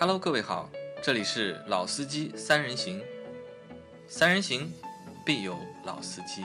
[0.00, 0.66] Hello，各位好，
[1.02, 3.02] 这里是老司机三人行，
[4.08, 4.72] 三人行
[5.26, 5.54] 必有
[5.84, 6.40] 老司机。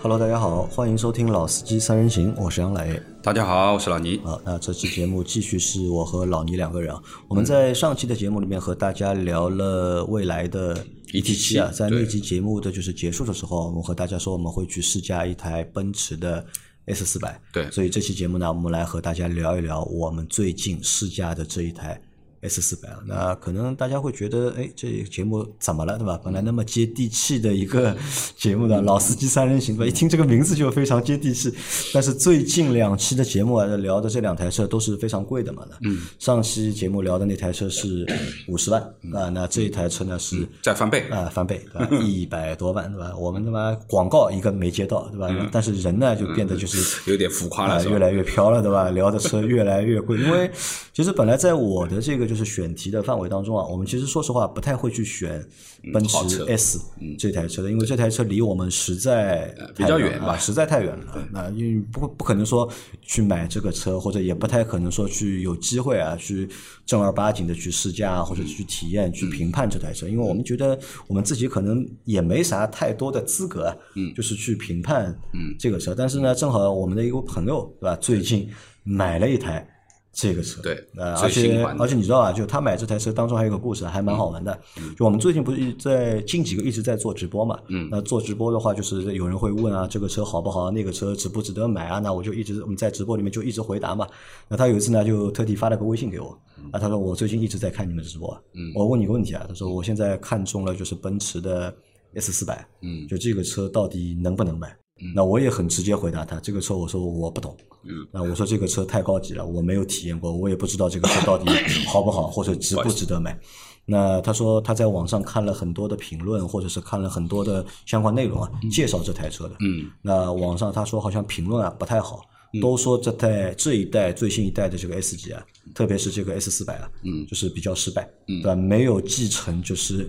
[0.00, 2.98] Hello，大家好，欢迎收听《老司机三人行》，我是杨磊。
[3.22, 4.16] 大家好，我是老倪。
[4.24, 7.02] 啊，那这期节目继续是我和老倪两个人啊。
[7.28, 10.82] 我们在上期的节目里面和大家聊了未来的
[11.12, 16.44] ET 七啊，在那期节目的就是结束的时候，我们和大家说我们会去试驾一台奔驰的
[16.86, 17.40] S 四百。
[17.52, 22.00] 对所以这期节目呢，我们来和大家聊一聊我们最近试驾的这一台
[22.42, 23.00] S 四百啊。
[23.06, 26.20] 那可能大家会觉得，哎，这节目怎么了，对吧？
[26.24, 27.96] 本来那么接地气的一个
[28.36, 29.86] 节目的，老司机三人行，对吧？
[29.86, 31.52] 一听这个名字就非常接地气。
[31.92, 35.64] 但是最近两期的节目啊，聊的这两台车都是非常贵的嘛。
[35.82, 35.98] 嗯。
[36.18, 38.06] 上期节目聊的那台车是
[38.48, 38.80] 五十万
[39.14, 41.88] 啊，那这一台车呢是再翻倍，啊，翻倍，对吧？
[42.02, 43.14] 一百多万，对吧？
[43.16, 45.48] 我们他妈广告一个没接到，对吧？
[45.52, 47.84] 但是人呢就变得就是有点浮夸啊，了？
[47.88, 48.90] 越来越飘了，对吧？
[48.90, 50.50] 聊的车越来越贵，因为
[50.92, 55.44] 其实本来在我的这个就是选题的范围当中啊，我们其实说实话不太会去选
[55.92, 56.78] 奔驰 S
[57.18, 61.28] 这台车的，因为这台车离我们实在比较远吧啊实在太远了。
[61.32, 62.70] 那因为不不可能说
[63.02, 66.48] 去买这个车，或者也不太可能说去有机会啊去
[66.86, 70.78] 正儿八经的去试驾啊或者去体验、去评判这台车，因为我们觉得
[71.08, 75.92] 我们自己可能也没啥太多的资格，嗯，就是去评判嗯这个车。
[75.92, 78.48] 但是呢，正好我们的一个朋友对吧，最近
[78.84, 79.66] 买了一台。
[80.12, 84.58] 这个车，对呃，而且而且你知道啊，就他买这台车当中还有一个故事，还蛮好玩的。
[84.96, 92.00] 就我们最近不是一在近几个一直在做直播嘛，嗯，那做直播的话，就是有人会问啊，这个车好不好，那个车值不值得买啊？
[92.00, 94.06] 那我就一直我们在直播里面就一直回答嘛。
[94.48, 96.36] 那他有一次呢，就特地发了个微信给我，
[96.72, 101.72] 啊，他说我最近一直在看你们的直播，嗯，我问你个问题啊，他说我现在看中了就是奔驰的
[102.14, 104.76] S 四百，嗯就这个车到底能不能买？
[105.14, 111.50] 那我也很直接回答他，这个车我说我不懂，嗯，那我说这个车太高级了，我没有体验过，我也不知道这个车到底
[111.88, 113.38] 好不好，或者值不值得买。
[113.86, 119.56] 那他说他在网上看了很多的评论，或者是看了很多的相关内容啊，介绍这台车的。
[119.60, 122.20] 嗯，那网上他说好像评论啊不太好，
[122.60, 125.42] 都说这代这一代最新一代的这个 S 级啊，
[125.74, 128.54] 特别是这个 S 四百啊，嗯，就是比较失败，嗯，对吧？
[128.54, 130.08] 没有继承就是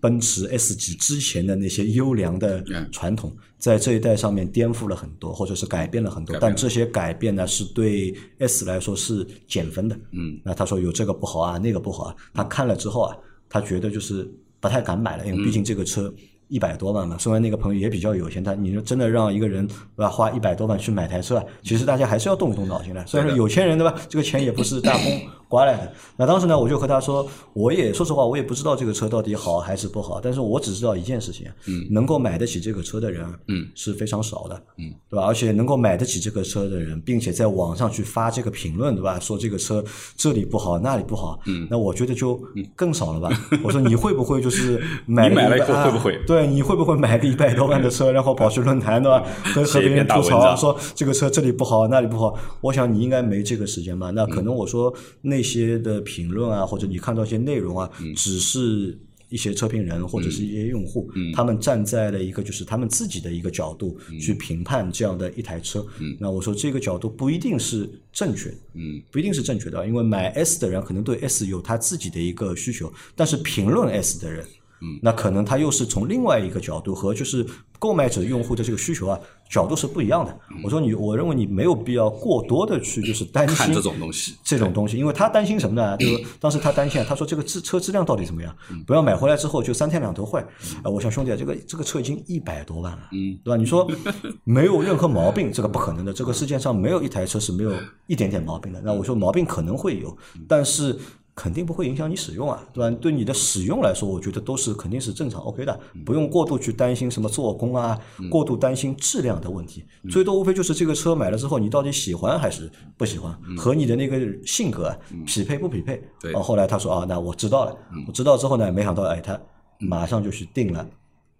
[0.00, 6.36] 奔驰 S 级之前的那些优良的嗯传统，在这一代上面颠覆了很多，或者是改变了很多。
[6.40, 9.96] 但这些改变呢，是对 S 来说是减分的。
[10.12, 13.16] 嗯，那他说有这个不好啊，那个不好啊，他看了之后啊，
[13.48, 16.12] 他觉得就是不太敢买了，因为毕竟这个车。
[16.50, 23.06] 一百多万嘛，虽然那个朋友也比较有钱，他你说真的让一个人对吧花一百多万去买台车啊，其实大家还是要动一动脑筋的。
[23.06, 25.92] 虽然说有钱人对吧，这个钱也不是大风 刮来的。
[26.16, 35.24] 那当时呢，我就和他说，我也说实话，我也不知道这个车到底好还是不好，但是我只知道一件事情，嗯，能够买得起这个车的人，嗯，是非常少的，嗯，对吧？
[35.24, 39.18] 而且能够买得起这个车的人，并且在网上去发这个评论，对吧？
[39.18, 39.82] 说这个车
[40.16, 42.40] 这里不好，那里不好，嗯，那我觉得就
[42.76, 43.30] 更少了吧。
[43.64, 49.24] 我说你会不会就是买了以一百后会不会啊对，你会不会买个一百多万的车，然后跑去论坛对吧？
[49.44, 52.34] 和和别人吐槽说这个车这里不好，那里不好。
[52.60, 54.10] 我想你应该没这个时间吧？
[54.10, 54.92] 那可能我说
[55.22, 58.98] 那些的评论啊，或者你看到一些内容啊，只是。
[59.30, 65.86] 一些车评人或者是一些用户，他们站在了一个就是他们自己的一个角度去评判这样的一台车。
[66.18, 74.42] 那我说这个角度不一定是正确的，嗯，不一定是正确的，因为买 S 的人可能对 S 有他自己的一个需求，但是评论 S 的人，
[74.80, 77.44] 嗯，那可能他又是从另外一个角度和就是
[77.78, 80.38] 购买者用户的这个需求啊角度是不一样的。
[80.62, 85.96] 我说你，我认为你没有必要过多的去就是担心看这种东西，这种东西，因为他担心什么呢？
[85.96, 88.54] 就是当时他担心啊，他说这个质车质量到底怎么样？
[88.86, 90.40] 不要买回来之后就三天两头坏。
[90.82, 93.56] 啊，我想兄弟啊，这个这个车已经一百多万了，嗯，对吧？
[93.56, 93.90] 你说
[94.44, 96.12] 没有任何毛病，这个不可能的。
[96.12, 97.72] 这个世界上没有一台车是没有
[98.06, 98.80] 一点点毛病的。
[98.84, 100.16] 那我说毛病可能会有，
[100.46, 100.98] 但是。
[101.38, 102.98] 肯定不会影响你使用啊，对吧？
[103.00, 107.96] 对你的使用来说，我觉得都是肯定是正常 OK 的，不用过度去担心什么做工啊，
[108.28, 109.84] 过度担心质量的问题。
[110.10, 116.02] 最多无非就是这个车买了之后，你到底喜欢还是不喜欢，和你的那个性格啊匹配不匹配？
[116.20, 117.76] 对哦，后来他说啊，那我知道了。
[118.08, 119.40] 我知道之后呢，没想到哎，他
[119.78, 120.84] 马上就去定了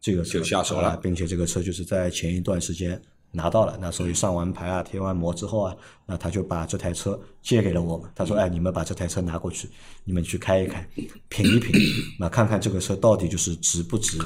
[0.01, 3.01] 这个车，就下手了啊并且这个车就是在前一段时间
[3.31, 3.79] 拿到了。
[3.81, 5.77] 那所以上完牌啊，贴完膜之后啊，
[6.07, 8.11] 那他就把这台车借给了我们。
[8.15, 9.69] 他说：“哎，你们把这台车拿过去，
[10.05, 10.87] 你们去开一开，
[11.29, 11.75] 品一品，
[12.19, 14.19] 那看看这个车到底就是值不值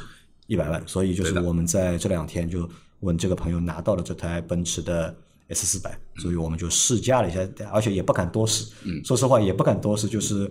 [0.47, 2.69] 一百万。”所以就是我们在这两天就
[3.01, 5.15] 问这个朋友拿到了这台奔驰的
[5.49, 7.41] S 四百，所以我们就试驾了一下，
[7.73, 8.73] 而且也不敢多试。
[9.05, 10.51] 说实话也不敢多试，就是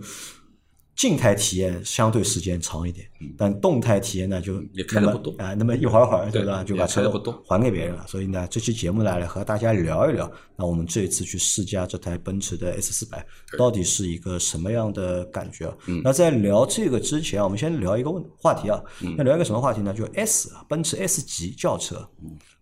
[0.94, 5.34] 静态体验相对时间长一点，但动态体验呢就嗯也开得不多。
[5.38, 7.10] 啊，那么一会儿会儿对对吧，就把车
[7.46, 8.06] 还给别人了。
[8.06, 15.74] 所以呢，这期节目呢来和大家聊一聊，那我们这一次去试驾这台奔驰的 S 四百到底是一个什么样的感觉
[16.04, 18.80] 那在聊这个之前啊，我们先聊一个问话题啊，
[19.16, 19.94] 那聊一个什么话题呢？
[19.94, 22.06] 就 S 啊，奔驰 S 级轿车，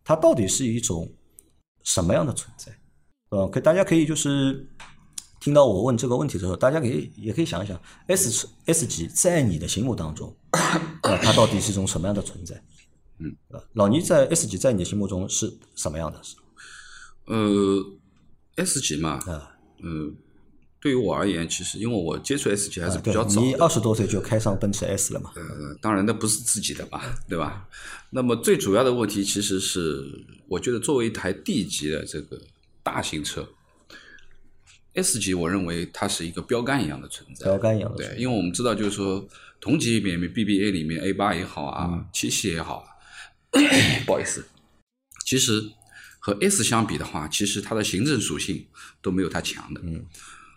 [0.05, 1.06] 它到底是一种
[1.83, 2.73] 什么样的存在？
[3.31, 4.67] 呃，可大家可以就是
[5.41, 10.37] 听到我问这个问题的时候，大家可以也可以想一想，S S 级在你的心目当中，
[11.03, 12.63] 呃，它到底是一种什么样的存在？
[13.19, 16.21] 嗯，呃，老倪在 S 级在你的心目中是什么样的？
[17.27, 17.85] 呃
[18.57, 20.15] ，S 级嘛，啊，嗯，
[20.79, 25.33] 对于我而言，其实因为我接触 S 级还是比较，早的，你二十多岁就开上奔驰 S 了嘛？
[25.37, 25.43] 呃，
[25.81, 27.67] 当然那不是自己的吧，对吧？
[28.11, 30.05] 那么最主要的问题其实是，
[30.49, 32.39] 我觉得作为一台 D 级的这个
[32.83, 33.49] 大型车
[35.02, 37.44] ，S 级我认为它是一个标杆一样的存在。
[37.47, 38.23] 标杆一样的对存，在。
[38.23, 39.26] 因为我们知道，就是说
[39.61, 42.88] 同级别里面 BBA 里面 A 八也好啊，嗯七系也好啊，
[44.06, 44.44] 不好意思，
[45.26, 45.62] 其实
[46.19, 48.67] 和 S 相比的话，其实它的行政属性
[49.02, 50.05] 都没有它强的，嗯，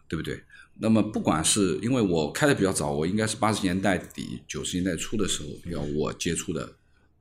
[0.07, 0.43] 对不对？
[0.79, 6.61] 那么不管是因为我开的比较早，我应该是八十年代底九十年代初的时候，要我接触的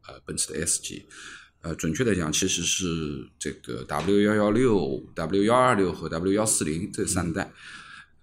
[0.08, 1.04] 呃奔驰的 S 级，
[1.62, 7.52] 呃，准确的讲，其实是这个 W 幺幺六、W 幺二六和 W 幺四零这三代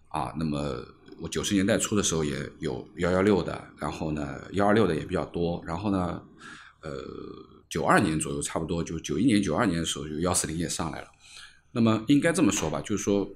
[0.10, 0.34] 啊。
[0.38, 0.86] 那么
[1.20, 6.22] 我九十年代初的时候也有幺幺六的，然后呢幺二六的也比较多，然后呢，
[6.82, 6.92] 呃，
[7.70, 11.08] 九二年左右差不多就九一年、九二年的时候，就幺四零也上来了。
[11.72, 13.30] 那么应该这么说吧，就是说，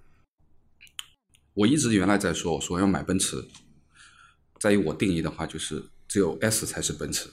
[1.54, 3.46] 我一直原来在说，我说要买奔驰，
[4.60, 7.30] 在于我定义的话，就是只有 S 才是奔驰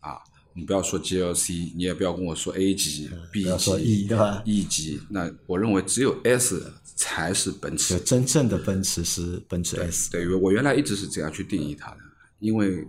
[0.00, 0.18] 啊。
[0.54, 4.08] 你不要说 GLC，你也不要跟我说 A 级、B 级、E
[4.44, 8.04] E 级，那我认为只有 S 才是奔驰就。
[8.04, 10.10] 真正的奔驰是奔驰 S。
[10.10, 11.98] 对，我原来一直是这样去定义它的，
[12.38, 12.86] 因为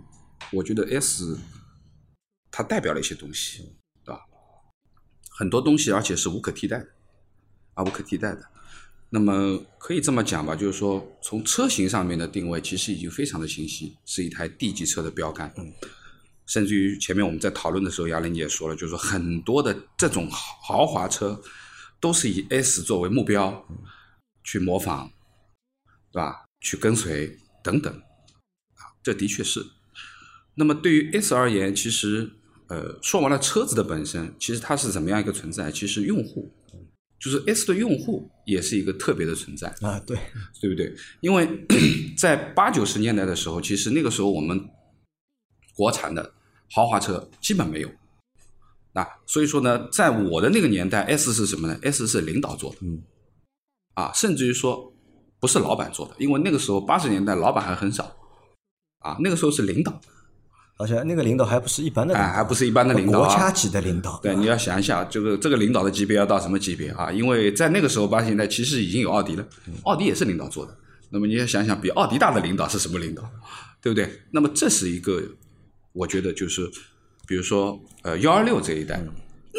[0.52, 1.38] 我觉得 S
[2.50, 3.62] 它代表了一些东西，
[4.04, 4.20] 对吧？
[5.30, 6.88] 很多东西，而且是无可替代的，
[7.72, 8.44] 啊，无可替代的。
[9.08, 15.50] 那么可以这么讲吧，就是说从车型上面的定位，其实已经非常的清晰，是一台 D 级车的标杆。
[15.56, 15.72] 嗯。
[16.46, 21.40] 甚至于前面我们在讨论的时候，杨玲姐也说了，就是说很多的这种豪华车
[22.00, 23.66] 都是以 S 作为目标
[24.42, 25.10] 去模仿，
[26.12, 26.44] 对吧？
[26.60, 29.64] 去跟随等等，啊，这的确是。
[30.56, 32.30] 那么对于 S 而言，其实
[32.68, 35.72] 呃，说完了车子的本身，其实它是怎么样一个存在？
[35.72, 36.54] 其实用户，
[37.18, 39.68] 就是 S 的用户也是一个特别的存在。
[39.80, 40.16] 啊，对，
[40.60, 40.94] 对不对？
[41.20, 41.66] 因为
[42.16, 44.68] 在八九十年代的时候，其实那个时候我们
[45.74, 46.33] 国产的
[46.72, 47.88] 豪华车基本没有。
[48.94, 53.02] 啊所以说呢，在我的那个年代，S 是什么呢？S 是领导做的，嗯，
[53.94, 54.92] 啊，甚至于说
[55.40, 58.14] 不是老板做的，因为那个时候八十年代老板还很少，
[59.00, 60.00] 啊，那个时候是领导，
[60.78, 64.20] 而且那个领导还不是一般的领哎，导，还不是一般的领导、啊，国家级的领导。
[64.22, 67.10] 对，你要想一下，这个这个领导的级别要到什么级别啊？
[67.10, 69.44] 因为在那个时候，八十年代其实已经有奥迪了，
[69.82, 70.76] 奥迪也是领导做的。
[71.10, 73.28] 那么你要想想，比奥迪大的领导是什么领导，
[73.82, 74.22] 对不对？
[74.30, 75.20] 那么这是一个，
[75.94, 76.70] 我觉得就是，
[77.26, 79.00] 比如说呃幺二六这一代，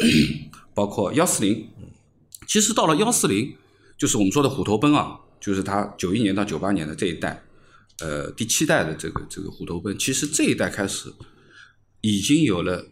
[0.74, 1.68] 包括幺四零，
[2.46, 3.56] 其实到了幺四零，
[3.96, 7.42] 就是我们说的虎头奔啊，就是它九一年到九八年的这一代，
[8.00, 11.12] 呃第七代的这个这个虎头奔，其实这一代开始
[12.02, 12.86] 已经有了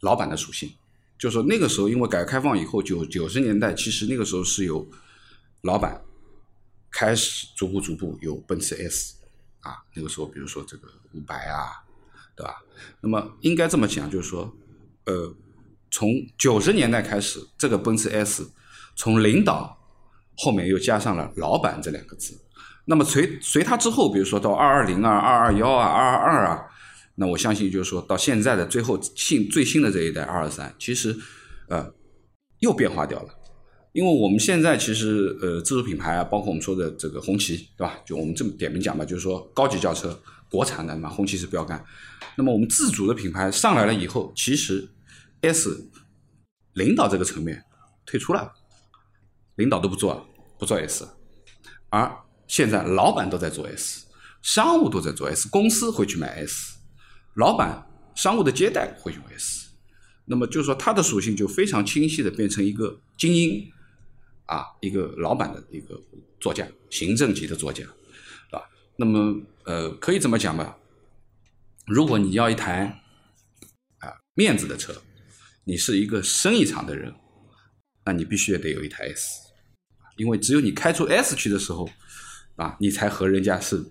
[0.00, 0.70] 老板的属性，
[1.18, 4.86] 就是说那个时候因为改革开放以后，九九十年代其实那个时候是有
[5.62, 6.02] 老板
[6.90, 9.14] 开始逐步逐步有奔驰 S
[9.60, 11.83] 啊，那个时候比如说这个五百啊，
[12.36, 12.62] 对吧？
[13.00, 14.52] 那么应该这么讲，就是说，
[15.06, 15.34] 呃，
[15.90, 18.50] 从九十年代开始，这个奔驰 S
[18.96, 19.78] 从领导
[20.36, 22.38] 后面又加上了老板这两个字。
[22.86, 26.64] 那么随随它之后，比如说到二二零啊、二二幺啊、二二二啊，
[27.14, 31.16] 那我相信就是说到现在的最后新最新的这一代二二三，其实
[31.68, 31.92] 呃
[32.58, 33.28] 又变化掉了。
[33.92, 37.96] 因为我们现在其实呃自主品牌啊，包括我们说的这个红旗，对吧？
[38.04, 41.82] 就我们这么点名讲吧，就是说高级轿车国产的嘛，红旗是标杆。
[42.36, 44.88] 那么我们自主的品牌上来了以后，其实
[45.40, 45.90] S
[46.72, 47.64] 领导这个层面
[48.04, 48.52] 退出了，
[49.56, 50.24] 领导都不做了，
[50.58, 51.08] 不做 S，
[51.90, 54.06] 而现在老板都在做 S，
[54.42, 56.76] 商务都在做 S，公司会去买 S，
[57.34, 59.68] 老板商务的接待会用 S，
[60.24, 63.70] 那么就是说它的属性就非常清晰的变成一个精英
[64.46, 66.00] 啊，一个老板的一个
[66.40, 67.84] 座驾，行政级的座驾，
[68.50, 68.60] 啊，
[68.96, 70.76] 那么呃可以这么讲吧，
[71.86, 73.02] 如果你要一台
[73.98, 74.94] 啊面子的车，
[75.64, 77.14] 你是一个生意场的人，
[78.06, 79.40] 那你必须也得有一台 S，
[80.16, 81.88] 因为只有你开出 S 去的时候，
[82.56, 83.84] 啊，你才和人家是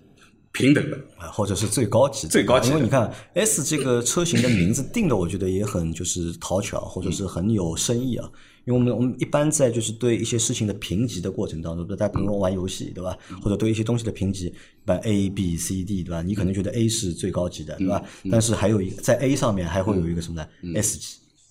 [0.52, 0.96] 平等的。
[1.18, 8.28] 啊，或者是最高级的，最高级的因为你看 S 这个车型的名字定的，我觉得也很就是讨巧，或者是很有深意啊。
[8.64, 11.86] 因为我们我们一般在就是对一些事情的评级的过程当中？
[11.86, 13.16] 大家比如说玩游戏，对吧？
[13.42, 14.52] 或者对一些东西的评级，一
[14.84, 16.22] 般 A、B、C、D，对吧？
[16.22, 18.02] 你可能觉得 A 是最高级的，对吧？
[18.30, 21.06] 但是还有一个在 A 上面还会有一个什么呢？S 级。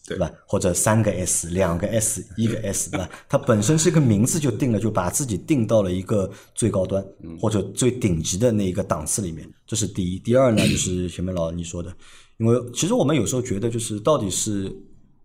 [0.05, 0.29] 对吧？
[0.45, 3.09] 或者三个 S、两个 S、一个 S，对吧？
[3.29, 7.01] 它本身这个名字就定了，就把自己定到了一个最高端
[7.39, 9.49] 或者最顶级的那一个档次里面。
[9.65, 10.19] 这是第一。
[10.19, 11.95] 第二呢，就是前面老你说的，
[12.35, 14.69] 因为其实我们有时候觉得，就是到底是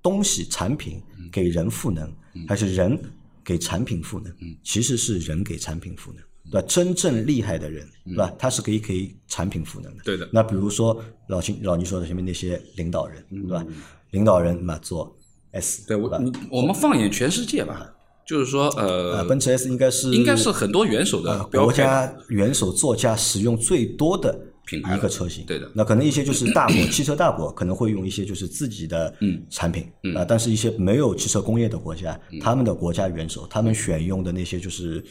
[0.03, 2.13] 东西产品给人赋能，
[2.47, 2.99] 还是人
[3.45, 4.33] 给产品赋能？
[4.63, 6.67] 其实是人给产品赋能，对吧？
[6.69, 8.33] 真正厉害的人，对吧？
[8.39, 10.03] 他是可以给产品赋能的。
[10.05, 13.65] 对的那比如说老秦老倪说的前面那些领导人，对吧？
[14.11, 15.15] 领导人嘛做
[15.53, 16.11] S，对我
[16.51, 17.93] 我们放眼全世界吧，
[18.27, 21.73] 就是说呃，呃，奔驰 S 应该是应该是很多元首的呃国。
[21.73, 25.45] 家元首座驾使用最多的品牌了一个车型。
[25.47, 29.85] 对的那可能一些就是大国汽车大国可能会用一些就是自己的嗯产品
[30.15, 35.05] 啊，但是一些没有汽车工业的国家，嗯他们的国家元首他们选用的那些就是。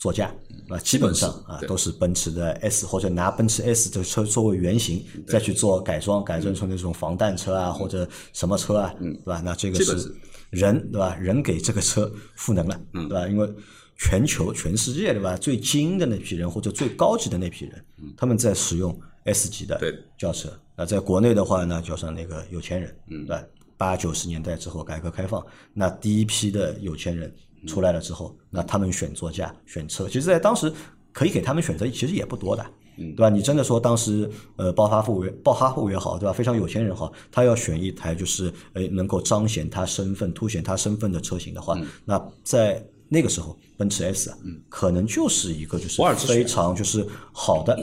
[0.00, 0.32] 座驾
[0.68, 9.42] 啊，基本上啊都是奔驰的 S，或者拿奔驰 S 这个车作为原型，再去做改装，改装成那种防弹车啊，或者什么车啊，对吧？
[9.44, 10.14] 那这个是
[10.50, 11.16] 人对吧？
[11.16, 13.26] 人给这个车赋能了，嗯对吧？
[13.26, 13.52] 因为
[13.98, 15.36] 全球、全世界对吧？
[15.36, 17.84] 最精英的那批人或者最高级的那批人，
[18.16, 19.78] 他们在使用 S 级的
[20.16, 20.48] 轿车。
[20.76, 23.44] 那在国内的话呢，叫上那个有钱人，嗯对吧？
[23.76, 27.32] 八九十年代之后，改革开放，那第一批的有钱人
[27.66, 30.72] 出来了之后，那他们选座驾、选车，其实，在当时
[31.12, 32.64] 可以给他们选择，其实也不多的。
[33.00, 33.28] 嗯对吧？
[33.28, 36.32] 你真的说当时呃暴发户也暴发户也好，对吧？
[36.32, 44.38] 非常有钱人好，他要选一台就是呃能够彰显他身份、凸显他身份的车型的话，嗯那在那个时候，奔驰 S 啊，
[44.68, 47.76] 可能就是一个就是非常就是好的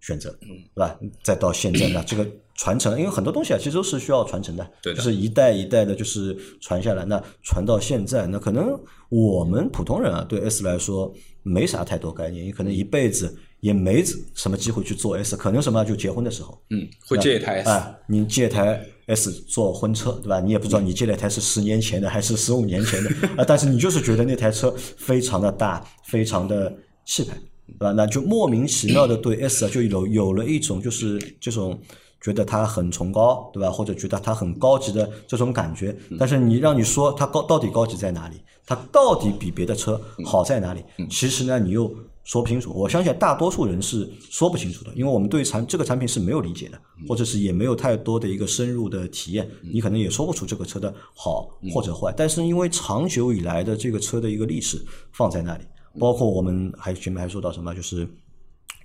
[0.00, 0.48] 选择，嗯。
[0.74, 0.98] 对吧？
[1.22, 4.96] 再到现在呢， 这个传承，因为很多东西啊，其实都是需要传承的，对的。
[4.98, 7.04] 就是一代一代的，就是传下来。
[7.04, 20.40] 那传到现在，那可能我们普通人啊，对 S 来说没啥太多概念，也可能一辈子也没什么机会去做 S，可能什么就结婚的时候，嗯，会借一台 S，、啊，你借台 S 做婚车，对吧？
[20.40, 26.72] 你也不知道你借那台是十年前的还是十五年前的 啊，但是你就是觉得那台车非常的大，非常的
[27.04, 27.34] 气派，
[27.66, 27.92] 对吧？
[27.92, 31.78] 那就莫名其妙的对 S 啊就有有了一种就是这种
[32.20, 33.70] 觉得它很崇高，对吧？
[33.70, 35.94] 或者觉得它很高级的这种感觉。
[36.18, 38.36] 但是你让你说它高到底高级在哪里？
[38.64, 40.82] 它到底比别的车好在哪里？
[41.10, 41.92] 其实呢，你又
[42.24, 42.72] 说不清楚。
[42.72, 52.12] 我相信大多数人是说不清楚的，因为我们对产这个产品是没有理解的，或者是也没有太多的一个深入的体验，你可能也说不出这个车的好或者坏。
[52.16, 54.80] 但是因为长久以来的这个车的一个历史
[55.12, 55.64] 放在那里，
[55.98, 58.08] 包括我们还前面还说到什么，就是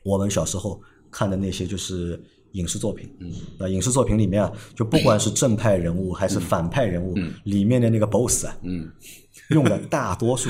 [0.04, 2.22] 我们小时候看的那些就是
[2.54, 7.14] 影视作品，嗯，那影视作品里面啊，就不管是正派人物还是反派人物，
[7.44, 8.90] 里面的那个 BOSS 啊，嗯，
[9.50, 10.50] 用的大多数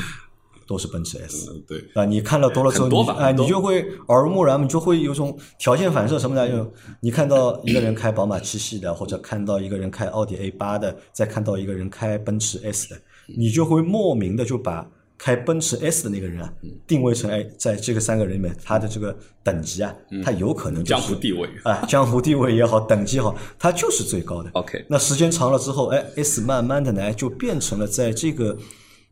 [0.67, 1.49] 都是奔驰 S。
[1.49, 6.47] 嗯对，啊，你看了多了之后，你哎，吧很多你就会耳濡目染，你就会有种条件反射什么的。
[6.47, 12.99] 就你看到一个人开宝马七系的，或者看到一个人开奥迪 A 八的，再看到一个人开奔驰 S 的，
[13.37, 16.53] 你就会莫名的就把开奔驰 S 的那个人啊，
[16.85, 19.91] 定位成哎，在这个三个人里面，他的这个等级啊，
[20.23, 21.49] 他有可能就是江湖地位。
[21.63, 24.49] 啊，江湖地位也好， 等级也好，他就是最高的。
[24.53, 28.55] OK 那时间长了之后，哎，S 慢慢的呢，哎就变成了在这个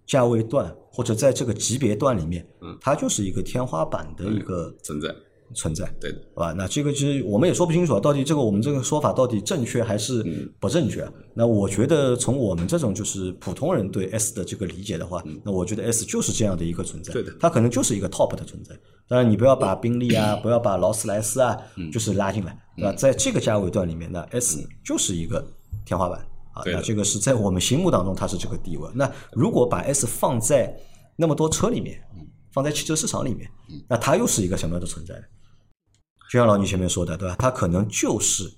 [0.05, 5.13] 价位段或者在这个级别段里面，嗯它就是一个天花板的一个存在，
[5.53, 5.93] 存在。
[5.99, 10.23] 对的，好吧，那这个其实我们也说不清楚啊，到底这个我们这个说法到底正确还是
[10.57, 11.11] 不正确啊？
[11.33, 18.73] 那我觉得从我们这种就是普通人对 S 的这个理解的话，那我觉得 S 就是这样的一个存在，对的它可能就是一个 top 的存在。
[19.07, 21.57] 当然，你不要把宾利啊， 不要把劳斯莱斯啊，
[21.91, 22.93] 就是拉进来，对吧？
[22.93, 25.45] 在这个价位段里面，那 S 就是一个
[25.85, 26.25] 天花板
[26.55, 28.89] 啊，那这个是在我们心目当中它是这个地位。
[28.95, 30.75] 那如果把 S 放在
[31.15, 32.01] 那么多车里面，
[32.51, 33.49] 放在汽车市场里面，
[33.87, 35.23] 那它又是一个什么样的存在呢？
[36.31, 37.35] 就像老倪前面说的，对吧？
[37.37, 38.51] 它可能就是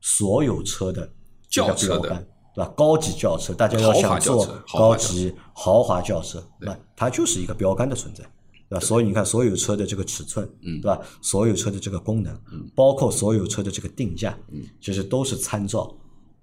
[0.00, 1.12] 所有车的
[1.50, 2.72] 轿车的标杆，对吧？
[2.76, 8.24] 高级轿车，大家要想做高级豪华轿车，那它就是一个标杆的存在，
[8.68, 8.80] 对吧？
[8.80, 10.98] 所以你看，所有车的这个尺寸，嗯对吧？
[11.20, 12.40] 所有车的这个功能，
[12.74, 14.38] 包括所有车的这个定价，
[14.80, 15.92] 其实都是参照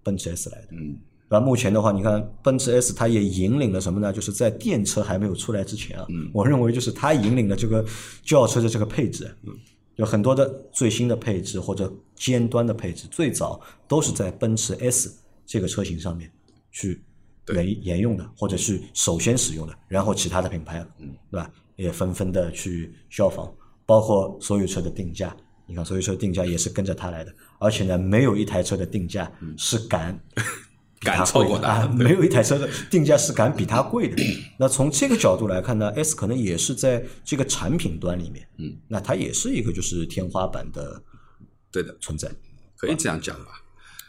[0.08, 0.68] 奔驰 S 来的。
[0.72, 0.96] 嗯，
[1.28, 4.14] 那目前的话，你看奔驰 S 它也引领了什么呢？
[4.14, 7.86] 就是在电车还没有出来之前啊，嗯我认为就是它引领了这个
[8.24, 9.54] 轿车的这个配置，嗯
[9.98, 15.14] 有很多的最新的配置或者尖端的配置，最早都是在奔驰 S
[15.46, 16.32] 这个车型上面
[16.72, 17.02] 去
[17.54, 21.52] 沿沿用的，或者是首先使用的，然后其他的品牌，嗯，对吧？
[21.76, 23.52] 也纷纷的去效仿，
[23.86, 25.36] 包括所有车的定价
[25.68, 30.18] 你看，所以说定价也是跟着它来的，而且呢，没有一台车的定价是敢
[31.02, 34.16] 敢超过的啊，没有一台车的定价是敢比它贵的。
[34.58, 41.04] 那从这个角度来看呢，S 可能也是在这个产品端里面，嗯，那它也是一个就是天花板的
[41.72, 42.32] 对的，存在。
[42.76, 43.62] 可以这样讲吧。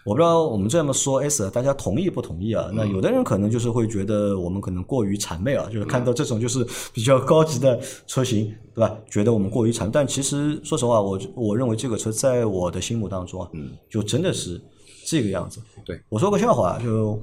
[0.05, 2.71] 我不知道我们这么说 S，大家同意不同意啊？
[2.73, 8.99] 那有的人可能就是会觉得我们可能过于谄媚啊，就是看到这种就是比较高级的车型，对吧？
[9.11, 13.51] 觉得我们过于谄，但其实说实话，我我认为这个车在我的心目当中啊，
[13.91, 14.59] 就真的是
[15.05, 15.61] 这个样子。
[15.85, 17.21] 对我说个笑话，就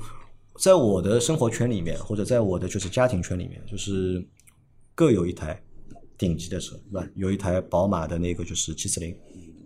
[0.59, 4.23] 在我的生活圈里面，或者在我的就是家庭圈里面，就是
[4.93, 5.59] 各有一台
[6.17, 7.07] 顶级的车，对吧？
[7.15, 9.17] 有一台宝马的那个就是七四零，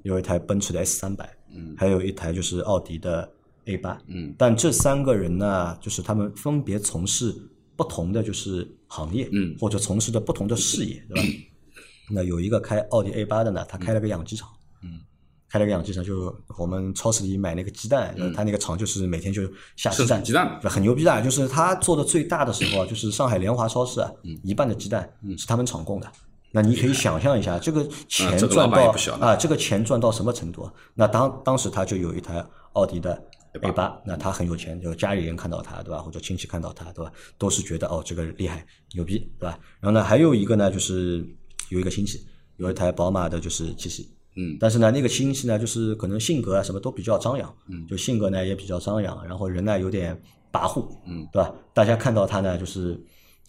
[0.03, 3.29] 有一台奔驰的 S 三百，嗯，还有一台就是奥迪的
[3.65, 7.35] A 八，嗯，但这三个人呢，就是他们分别从事
[7.75, 9.55] 不同的就是行业，嗯。
[9.59, 11.29] 或者从事的不同的事业，对吧？
[12.11, 14.49] 那有一个开奥迪 A 八的呢，他开了个养鸡场，
[14.83, 14.99] 嗯，
[15.47, 19.43] 开了个养鸡场，就我们超市里买那个鸡蛋，他那个厂就是每天就
[19.75, 20.59] 下鸡蛋，鸡蛋。
[20.63, 24.35] 很牛逼的，就是他做的最大的时候啊，就是上海联华超市啊，嗯。
[24.43, 26.11] 一半的鸡蛋是他们厂供的。
[26.51, 30.73] 那你可以想象一下，这个钱赚到啊，这个钱赚到什么程度啊？
[30.95, 33.21] 那当当时他就有一台奥迪的
[33.61, 35.99] A 八，那他很有钱，就家里人看到他，对吧？
[36.01, 37.11] 或者亲戚看到他，对吧？
[37.37, 39.59] 都是觉得哦，这个厉害牛逼，对吧？
[39.79, 41.25] 然后呢，还有一个呢，就是
[41.69, 42.19] 有一个亲戚
[42.57, 50.19] 有一台宝马的，就是七系，嗯但是呢，那个亲戚呢，就是可能性格啊什么都比较张扬，嗯，就性格呢也比较张扬，然后人呢有点
[50.51, 51.53] 跋扈，嗯，对吧？
[51.73, 52.99] 大家看到他呢，就是，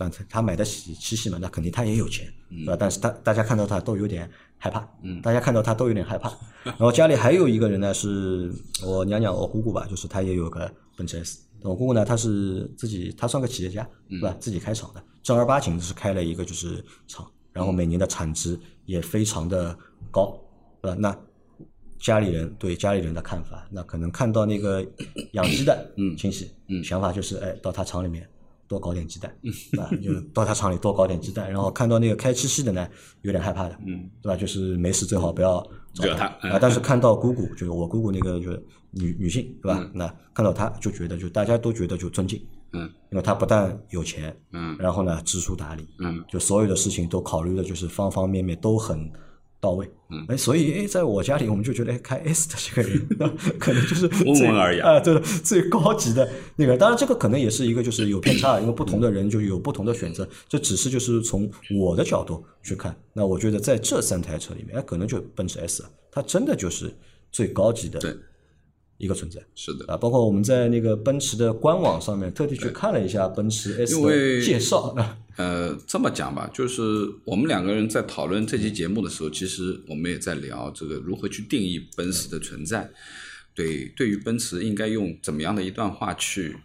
[0.00, 2.76] 但他他买得起七系嘛，那肯定他也有钱，对吧？
[2.80, 6.32] 但是他大家看到他都有点害怕，嗯大家看到他都有点害怕。
[6.64, 8.50] 然后家里还有一个人呢，是
[8.82, 11.40] 我娘娘我姑姑吧，就是她也有个奔驰 S。
[11.62, 14.34] 我姑姑呢，她是自己，她算个企业家，对吧？
[14.40, 19.76] 自己开厂的，正儿八经是开了一个就是厂，然后每年的产值也非常的
[20.10, 20.34] 高，
[20.80, 20.96] 对吧？
[20.98, 21.14] 那
[21.98, 24.82] 家里人对家里人的看法，那可能看到那个
[25.32, 26.50] 养鸡的亲戚，
[26.82, 28.26] 想法就是，哎，到他厂里面
[28.70, 29.90] 多搞点鸡蛋，对吧？
[30.00, 32.88] 就到他厂里多搞点鸡蛋，然后看到那个开七系的呢，
[33.22, 34.36] 有点害怕的，嗯对吧？
[34.36, 35.60] 就是没事最好不要
[35.92, 36.56] 找惹他啊。
[36.60, 39.90] 但是看到姑姑，就是我姑姑那个就是女女性，对吧？
[39.92, 42.40] 那看到她就觉得，就大家都觉得就尊敬，
[42.72, 49.10] 嗯因为她不但有钱，嗯然后呢知书达理，嗯就所有的事情都考虑的就是方方面面都很
[49.60, 49.88] 到位。
[50.08, 53.06] 嗯，哎，所以哎，在我家里我们就觉得，哎，开 S 的这个人
[53.60, 56.76] 可能就是温最文尔雅啊，对的，最高级的那个。
[56.76, 60.28] 当然，这个可能也是一个就是有偏差，因为不同的人就有不同的选择。
[60.48, 66.92] 这只是就是从我的角度去看，那我觉得在这三台车里面，哎，可能就奔驰 S，它真的就是
[67.30, 68.16] 最高级的对
[69.00, 69.40] 一个存在。
[69.56, 76.82] 是的，啊，包括我们在那个奔驰的官网上面特地去看了一下奔驰 S 的介绍，啊 呃，这么讲吧，就是
[77.24, 82.90] 我们两个人在讨论这期节目的时候，其实我们也在聊这个如何去定义奔驰的存在。
[83.54, 86.56] 对，对于奔驰应该用怎么样的一段话去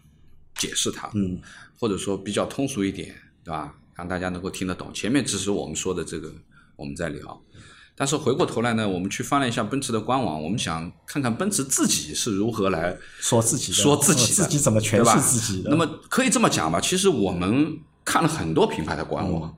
[0.55, 1.39] 解释它，嗯，
[1.79, 3.75] 或者说比较通俗一点，对吧？
[3.95, 4.93] 让大家能够听得懂。
[4.93, 6.29] 前面只是我们说的这个，
[6.75, 7.41] 我们在聊。
[7.97, 15.69] 但是回过头来呢，我们去翻了一下奔驰的官网，我们想看看奔驰自己是如何来说自己的说自己的自己怎么诠释自己的。
[15.69, 19.55] 那么可以这么讲吧，其实我们看了很多品牌的官网，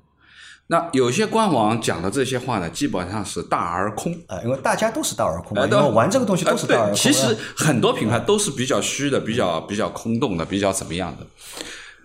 [0.68, 4.14] 那有些官网讲的这些话呢，基本上是大而空。
[4.28, 6.96] 啊，因为大家都是大而空嘛，因哎对为玩这个东西都是大而空。
[6.96, 11.26] 其实啊很多品牌都是比较虚的，比较比较空洞的，比较怎么样的。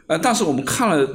[0.07, 1.07] 呃，但是我们看了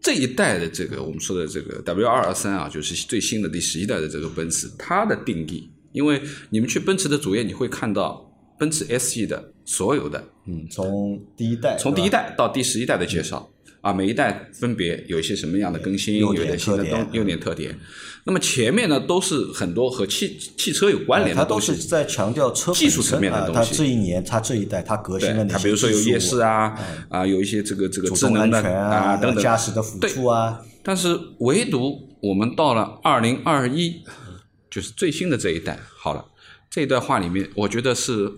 [0.00, 8.26] 这一代的这个我们说的这个 W 二二三啊，就是最新的第十一代的这个奔驰，它的定义，因为你们去奔驰的主页，你会看到
[8.58, 13.48] 奔驰 S E 的所有的嗯，从第一代，从第一代到第十一代的介绍
[13.80, 17.78] 啊，每一代分别有一些什么样的更新，有优点点新的东优点特点。
[18.24, 21.88] 那么前面呢，都是很多和汽汽车有关联它都的东西是。
[21.88, 34.02] 在强调车技术层面的东西它这一年，它这一代，它革新了，哪些它比如说有夜视啊，啊，有一些这个这个智能的啊等等驾驶的辅助啊，但是唯独我们到了二零二一，
[34.70, 36.26] 就是最新的这一代，好了，
[36.70, 38.30] 这一段话里面，我觉得是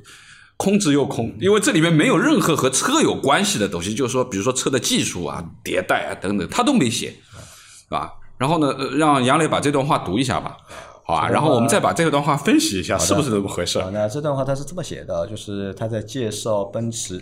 [0.62, 8.12] 空之又空，因为这里面没有任何和车有关系的东西，就是说，比如说车的技术啊、迭代啊等等，他都没写，是吧？
[8.38, 10.56] 然后呢，呃让杨磊把这段话读一下吧，
[11.04, 11.28] 好吧？
[11.28, 13.80] 然后我们再把这段话分析一下，是不是这么回事？
[13.80, 17.20] 啊，那这段话他是这么写的，就是他在介绍奔驰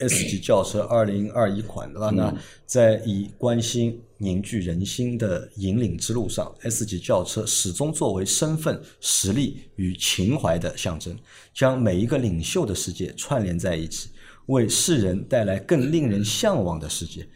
[0.00, 2.10] S 级轿车二零二一款，对吧？
[2.12, 2.34] 那
[2.66, 11.18] 在以关心凝聚人心的引领之路上，S 级轿车始终作为身份、实力与情怀的象征，
[11.54, 14.10] 将每一个领袖的世界串联在一起，
[14.46, 17.26] 为世人带来更令人向往的世界。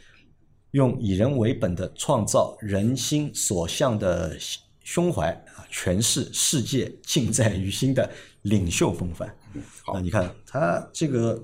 [0.73, 4.37] 用以人为本的创造人心所向的
[4.83, 8.11] 胸怀啊，诠释世界尽在于心的
[8.42, 9.35] 领袖风范。
[9.83, 11.42] 好那你看他这个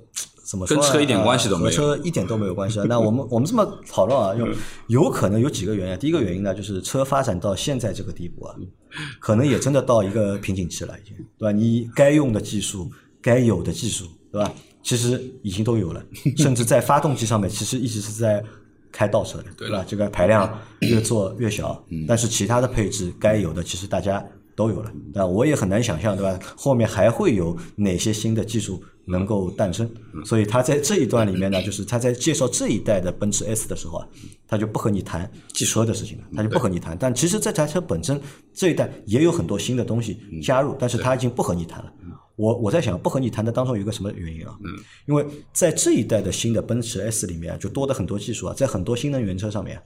[0.50, 0.80] 怎么说啊？
[0.80, 2.84] 跟车一点关系都没有和车一点都没有关系啊。
[2.88, 4.48] 那我们我们这么讨论啊，有
[4.88, 5.96] 有可能有几个原因啊。
[5.96, 8.56] 第一个原因呢，就是车发展到现在这个地步啊，
[9.20, 11.52] 可能也真的到一个瓶颈期了，已经，对吧？
[11.52, 12.90] 你该用的技术，
[13.22, 14.52] 该有的技术，对吧？
[14.82, 16.02] 其实已经都有了，
[16.38, 18.42] 甚至在发动机上面，其实一直是在
[18.90, 19.84] 开倒车的，对吧？
[19.86, 24.24] 这个排量越做越小，但是其他的配置该有的，其实大家
[24.56, 24.90] 都有了。
[25.14, 26.38] 那我也很难想象，对吧？
[26.56, 29.90] 后面还会有哪些新的技术能够诞生？
[30.25, 34.09] 所以他在这一段里面呢，就是他在介绍这一代的奔驰 S 的时候啊，
[34.46, 36.96] 他就不和你谈汽车的事情了，他就不和你谈。
[36.99, 38.20] 但其实这台车本身
[38.55, 41.92] 这一代也有很多新的东西加入，但是他已经不和你谈了。
[42.37, 44.57] 我我在想，不和你谈的当中有一个什么原因啊？
[44.64, 44.73] 嗯，
[45.07, 49.79] 因为在这一代的新的奔驰 S 里面啊，就多的很多技术啊，在很多新能源车上面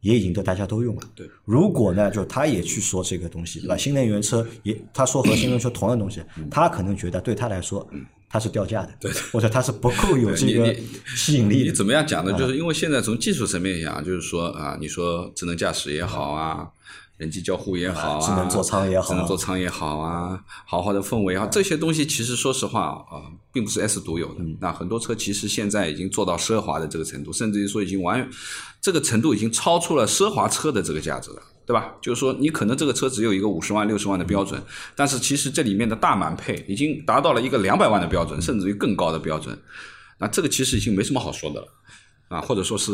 [0.00, 1.02] 也已经都大家都用了。
[1.14, 3.76] 对，如果呢，就他也去说这个东西，对吧？
[3.76, 7.88] 新能源车也他说和新能源车同样的东西，他可能觉得对他来说，
[8.32, 11.64] 他是掉价的，对，或者它是不够有这个你吸引力的。
[11.64, 12.32] 你怎么样讲呢？
[12.38, 16.68] 就是因为现在从技术层面讲，就是说啊，你说智能驾驶也好啊，
[17.16, 24.44] 人机交互也好啊，智能座舱也好智能座舱也好啊，豪华的氛围啊，这些东西其实说实话啊，并不是 S 独有的。
[24.60, 28.30] 那很多车其实现在已经做到奢华的这个程度，甚至于说已经完
[28.80, 31.42] 这个程度已经超出了奢华车的这个价值了。
[31.70, 31.94] 对吧？
[32.02, 34.60] 就是说，你可能这个车只有一个五十万、六十万的标准，
[34.96, 39.56] 但是其实这里面的大满配已经达到了一个两百万的标准，甚至于更高的标准。
[40.18, 41.68] 那这个其实已经没什么好说的了
[42.28, 42.90] 啊，或者说是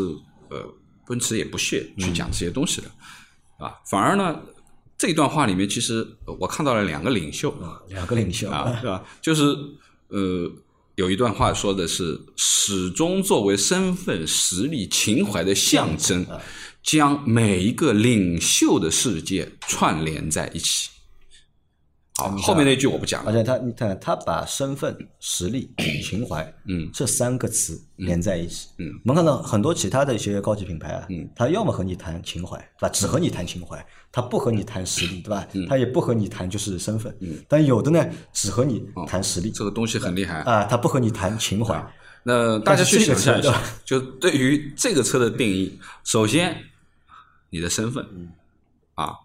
[0.50, 0.62] 呃，
[1.06, 2.88] 奔驰也不屑去讲这些东西的
[3.56, 4.38] 啊，反而呢，
[4.98, 7.54] 这段话里面其实呃我看到了两个领袖
[7.88, 9.02] 两个领袖啊，是吧？
[9.22, 9.42] 就是
[10.08, 10.52] 呃，
[10.96, 16.26] 有一段话说的是，始终作为身份、实力、情怀的象征，
[16.86, 20.88] 将每一个领袖的世界串联在一起。
[22.16, 23.30] 好，后面那句我不讲了。
[23.30, 25.68] 而且他，你看，他把身份、实力、
[26.02, 28.68] 情怀，嗯这三个词连在一起。
[28.78, 32.88] 嗯，我们看到很多其他的一些高级品牌啊，嗯，他要么和你谈情怀，对吧？
[32.88, 35.46] 只和你谈情怀，他不和你谈实力，对吧？
[35.68, 37.14] 他也不和你谈就是身份。
[37.20, 40.38] 嗯，但有的呢，只和你谈实力这个东西很厉害。
[40.42, 41.84] 啊，他不和你谈情怀。
[42.22, 46.56] 那大家去想象一下就对于这个车的定义，首先
[47.50, 48.32] 你的身份，嗯。
[48.94, 49.18] 啊，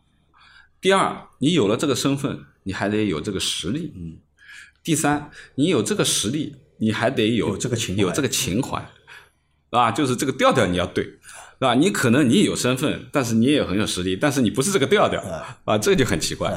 [0.82, 4.18] 第二，你有了这个身份，你还得有这个实力，嗯，
[4.84, 8.86] 第三，你有这个实力，你还得有有这个情有这个情怀，
[9.70, 11.20] 啊，就是这个调调你要对，
[11.62, 11.76] 是吧？
[11.76, 15.22] 你可能你有身份，但是你也很有实力，但是你不是这个调调，
[15.64, 16.52] 啊，这就很奇怪。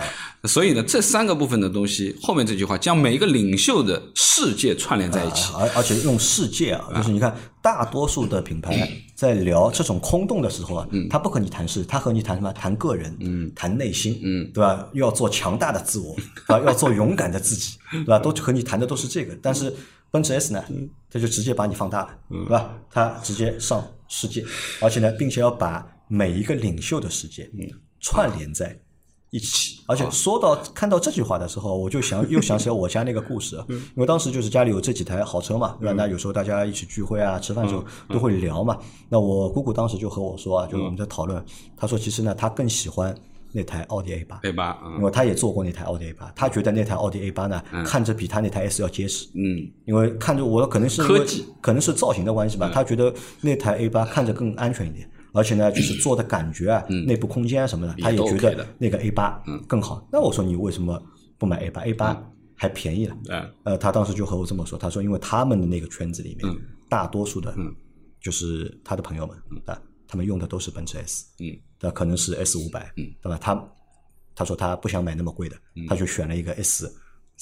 [0.44, 5.52] 所以呢，这三个部分的东西，后面这句话将每一个领袖的世界串联在一起。
[5.52, 12.50] 啊而而且用世界啊，就是你看，大多数的品牌在聊这种空洞的时候啊，他不和你谈事，他和你谈什么？
[12.54, 14.88] 谈个人，嗯，谈内心，嗯，对吧？
[14.94, 18.18] 要做强大的自我，啊，要做勇敢的自己，对吧？
[18.18, 19.36] 都和你谈的都是这个。
[19.42, 19.70] 但是
[20.14, 20.62] 奔驰 S 呢，
[21.10, 22.72] 它就直接把你放大了，对吧？
[22.88, 24.44] 它直接上世界，
[24.80, 27.50] 而且呢，并且要把每一个领袖的世界
[27.98, 28.78] 串联在
[29.30, 29.82] 一起。
[29.88, 35.94] 而且说到看到这句话的时候，我就想又想起了我家那个故事，啊因为当时就是家里有这几台好车嘛，对吧？
[35.96, 38.78] 那有时候大家一起聚会啊、吃饭的时候都会聊嘛。
[39.08, 41.44] 那我姑姑当时就和我说啊，就是我们在讨论，
[41.76, 43.12] 她说其实呢，她更喜欢
[43.54, 44.40] 那台奥迪 A 八。
[44.42, 44.96] A 八，嗯。
[44.96, 49.28] 因为他也坐过那台奥迪 A 八，他觉得那台奥迪 A 八呢，看着比他那台 S 要结实。
[49.34, 51.46] 嗯，因为看着我可能是科技。
[51.60, 60.06] 可能是造型的关系吧，他觉得那台 A 八看着更安全一点，而且呢，就是坐的感觉啊，内部空间啊什么的，他也觉得那个 A 八更好。
[60.12, 61.00] 那我说你为什么
[61.38, 62.22] 不买 A 八？A 八
[62.54, 63.16] 还便宜了。
[63.30, 63.50] 嗯。
[63.62, 66.54] 呃，他当时就和我这么说，他说因为他们的那个圈子里面，
[66.88, 67.54] 大多数的，
[68.20, 69.36] 就是他的朋友们
[69.66, 69.80] 啊，
[70.14, 73.36] 他们用的都是奔驰 S，嗯，那可能是 S 五百，嗯，对吧？
[73.36, 73.72] 他
[74.32, 75.56] 他说他不想买那么贵的，
[75.88, 76.88] 他就选了一个 S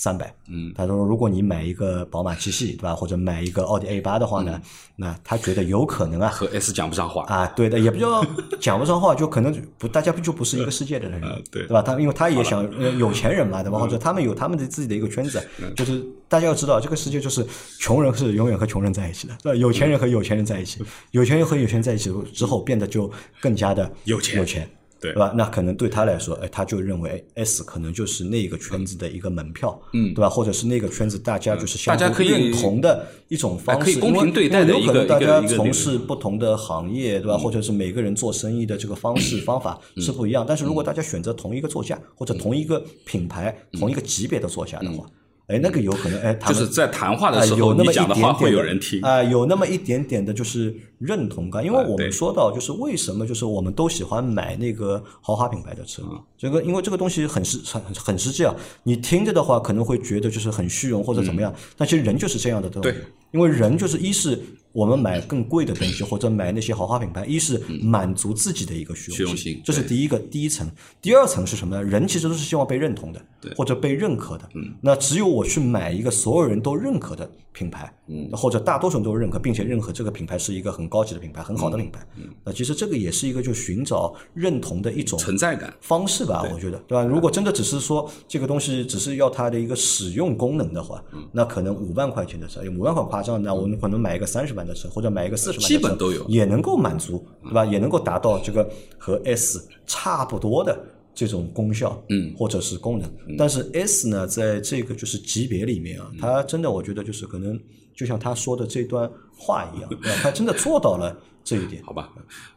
[0.03, 2.93] 三百，嗯，他说如果你买一个宝马七系，对吧？
[2.93, 4.61] 或者买一个奥迪 A 八的话呢，
[4.97, 7.23] 那他觉得有可能啊，和 S 讲不上话。
[7.27, 8.21] 啊，对的，也不叫
[8.59, 11.81] 讲不上话，就可能不大家不就不是一个世界的人，呃 对对吧？
[11.81, 13.79] 他因为他也想呃有钱人嘛，对吧？
[13.79, 15.41] 或者他们有他们的自己的一个圈子，
[15.77, 17.47] 就是大家要知道，这个世界就是
[17.79, 19.57] 穷人是永远和穷人在一起的，对吧？
[19.57, 23.09] 有钱人和有钱人在一起，有钱人和有钱人在一起之后变得就
[23.41, 24.69] 更加的有钱有钱。
[25.03, 25.13] 对。
[25.13, 25.35] 对吧？
[25.37, 30.31] 那可能对他来说，哎，他就认为哎 S 可能就是那个圈子的一个门票，嗯，对吧？
[30.31, 37.37] 或者是那个圈子大家就是相互认同的一种方式，可以公平对待的因为有可能大家一个一个一个从事不同的行业，对吧？
[37.37, 40.45] 或者是每个人做生意的这个方式方法是不一样。
[40.49, 45.05] 但是如果大家选择同一个座驾或者同一个品牌、同一个级别的座驾的话，
[45.53, 49.01] 哎，那个有可能，哎，他就是在谈话的啊，时候，有那么一你讲的话点点会有人听。
[49.03, 51.65] 啊、有那么一点点的，就是认同感。
[51.65, 58.55] 因为我们说到，就是为什么，就是我们都喜欢买那个豪华品牌的车，嗯这个因为这个东西很实很很很实际啊。
[58.83, 62.89] 你听着的话，可能会觉得就是很虚荣或者怎么样，但其实人就是这样的东西。
[62.89, 64.39] 嗯对因为人就是一是
[64.73, 70.71] 我们买更贵的东西，或者买那些豪华品牌，一是满足自己的一个虚荣嗯心这是第一个第一层。
[71.01, 71.83] 第二层是什么呢？
[71.83, 73.23] 人其实都是希望被认同的，
[73.57, 74.49] 或者被认可的。
[74.55, 78.31] 嗯那只有我去买一个所有人都认可的品牌，嗯。
[78.33, 82.07] 或者大多数人都认可，并且认可这个品牌是一个很高级的品牌、很好嗯的品牌。
[82.17, 87.05] 嗯那其实这个也是一个就寻找认同的一种存在感，方式吧，我觉得，对吧？
[87.05, 91.23] 如果真的只是说这个东西只是要它的一个使用功能的话，嗯。
[91.33, 96.25] 那可能五万块钱的车，五万块夸张，那我们可能买一个三十万的车，或者买一个四十万的车，基本都有。
[96.29, 97.65] 也能够满足，对吧？
[97.65, 100.79] 也能够达到这个和 S 差不多的
[101.15, 103.11] 这种功效，嗯，或者是功能。
[103.37, 107.59] 但是 S 呢，在这个就是级别里面啊，嗯它真的我觉得就是可能
[107.95, 109.91] 就像他说的这段话一样，
[110.23, 111.83] 他真的做到了这一点。
[111.83, 112.13] 好吧？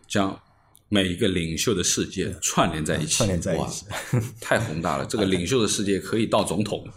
[0.08, 0.40] 将
[0.88, 3.86] 每一个领袖的世界串联在一起，串联在一起，
[4.40, 5.06] 太宏大了。
[5.06, 6.88] 这个领袖的世界可以到总统，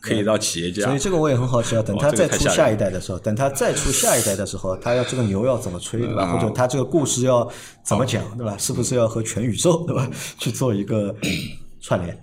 [0.00, 6.32] 可以到企业家所以，这个我也很好奇啊，等他再出下一代的时候，等他再出下一代的时候，他要这个牛要怎么吹，对吧？
[6.32, 7.50] 或者他这个故事要
[7.84, 8.56] 怎么讲，对吧？
[8.58, 10.08] 是不是要和全宇宙，对吧？
[10.38, 11.14] 去做一个
[11.80, 12.18] 串联？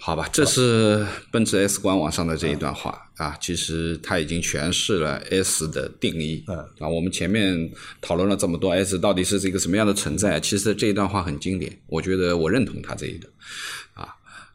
[0.00, 6.44] 好吧，这是奔驰 S 官网上的这一段话啊，其实它已经诠释了 S 的定义。
[6.46, 13.28] 嗯啊，我们前面讨论了这么多 S 到底是一个什么样的存在，其实这一段话很经典，我觉得我认同他这一个
[13.87, 13.87] 啊，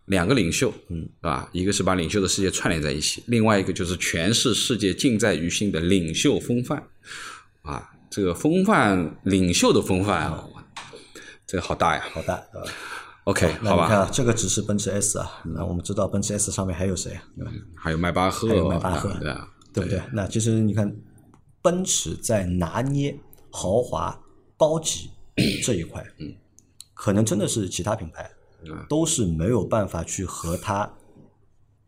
[0.06, 6.84] 两个领袖，嗯，啊，一个是把领袖的世界串联在一起，另外一个就是诠释世界尽在于心的领袖风范
[7.62, 10.48] 啊，这个风范，领袖的风范啊，
[11.48, 12.04] 这个好大呀。
[12.12, 12.68] 好大，对吧
[13.24, 17.24] ？OK，好吧，这个只是奔驰 S 啊，那我们知道奔驰 S 上面还有谁啊？
[17.38, 17.52] 对吧？
[17.76, 20.02] 还有迈巴赫，还有迈巴赫啊对啊，对不对？
[20.12, 20.94] 那其实你看，
[21.62, 23.18] 奔驰在拿捏
[23.50, 24.20] 豪华、
[24.58, 25.10] 高级
[25.64, 26.36] 这一块，嗯，
[26.94, 28.33] 可能真的是其他品牌嗯
[28.90, 30.92] 都是没有办法去和它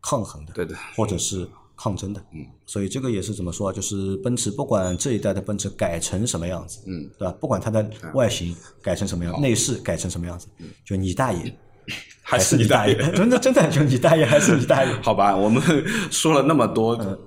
[0.02, 3.72] 抗衡的，对的，或者是抗争的，嗯，所以这个也是怎么说啊？
[3.72, 7.34] 就是奔驰不管这一代的奔驰改成什么样子，嗯，对吧？
[7.40, 10.46] 不管它的外形改成什么样，内饰改成什么样子，
[10.84, 11.58] 就你大爷
[12.22, 12.94] 还是你大爷。
[12.94, 13.12] 爷，。
[13.12, 15.62] 真的真的就你大爷还是你大爷， 好吧，我们
[16.10, 17.18] 说了那么多嗯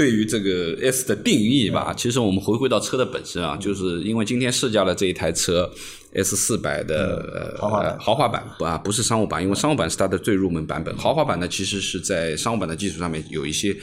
[0.00, 5.70] 对于这个 S 的定义吧，其实我们回归到车的本身啊，就是因为今天试驾的这一台车
[6.14, 13.76] S 四百的、豪华版呃豪华版不啊不是商务版，因为商务版是它的最入门版本，豪华版呢其实是在商务版的基础上面有一些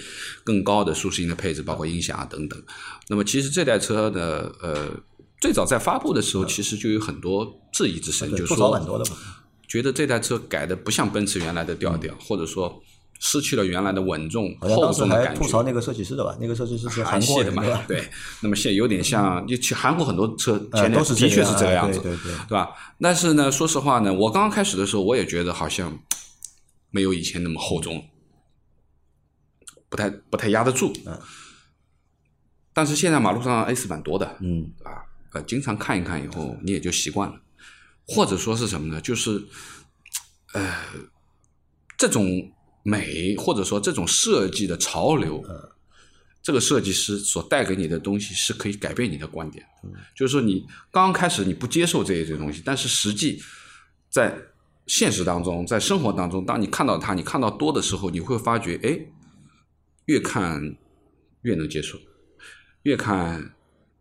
[0.43, 2.59] 更高的舒适性的配置，包括音响啊等等。
[3.09, 4.89] 那么其实这台车呢，呃。
[5.39, 8.75] 最早在发布的时候，其实就有很多质疑之声，就是说。
[9.67, 12.81] 觉得这台车改的不像奔驰原来的调调，或者说
[13.19, 15.63] 失去了原来的稳重厚重的感觉吐槽。
[15.63, 16.37] 那个设计师的吧？
[16.39, 18.07] 那个设计师是韩系的嘛对
[18.41, 22.69] 那么现在有点像，就其韩国很多车呃前脸都是的确是这个样子，对对对对吧？
[23.01, 25.97] 但是呢，说实话呢，我刚刚开始的时候，我也觉得好像
[26.91, 28.05] 没有以前那么厚重，
[29.89, 30.93] 不太不太压得住。
[31.05, 31.19] 嗯
[32.73, 35.01] 但是现在马路上 A 四版多的，嗯，啊，
[35.33, 37.35] 呃，经常看一看以后，你也就习惯了，
[38.07, 39.01] 或者说是什么呢？
[39.01, 39.43] 就是，
[40.53, 40.75] 呃，
[41.97, 42.23] 这种
[42.87, 45.43] 美或者说这种设计的潮流，
[46.41, 49.65] 这个设计师所带给你的东西是可以改变你的观点。
[50.15, 53.43] 就是说，你刚刚开始你不接受这一些东西，但是实际
[54.09, 54.33] 在
[54.85, 58.97] 现实当中，在生活当中，当你看到它，你看到多的时候，你会发觉，哎，
[60.05, 60.77] 越看
[61.41, 61.97] 越能接受，
[62.83, 63.53] 越看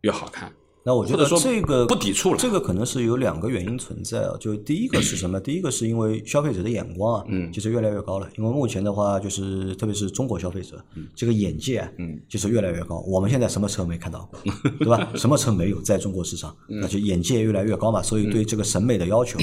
[0.02, 0.54] 越好看。
[0.86, 4.36] 那我觉得说这个不抵触了这个可能是有两个原因存在啊。
[4.38, 5.40] 就第一个是什么？
[5.40, 8.28] 第一个是因为消费者的眼光啊，嗯其实越来越高了。
[8.38, 10.80] 因为目前的话，就是特别是中国消费者，
[11.12, 13.00] 这个眼界啊，嗯，就是越来越高。
[13.00, 14.38] 我们现在什么车没看到过，
[14.78, 15.10] 对吧？
[15.16, 16.54] 什么车没有在中国市场？
[16.68, 19.40] 嗯那就眼界越来越高嘛，所以对这个审美的要求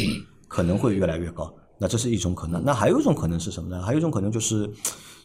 [0.48, 1.54] 可能会越来越高。
[1.78, 2.64] 那这是一种可能。
[2.64, 3.84] 那还有一种可能是什么呢？
[3.84, 4.70] 还有一种可能就是，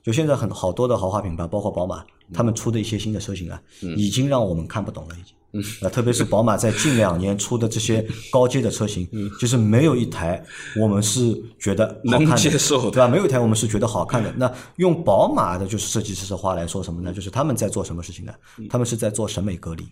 [0.03, 3.63] 就现在很好多的豪华品牌，包括宝马，他们出的一些新的车型啊，
[3.97, 5.38] 已经让我们看不懂了，已经。
[5.83, 9.09] 啊，特别是宝马在近两年出的这些高阶的车型，
[9.41, 10.45] 就是没有一台
[10.77, 13.09] 我们是觉得能接受的对吧？
[13.09, 14.33] 没有一台我们是觉得好看的。
[14.37, 17.13] 那用宝马的就是设计师的话来说什么呢？
[17.13, 18.33] 就是他们在做什么事情呢？
[18.69, 19.89] 他们是在做审美隔离。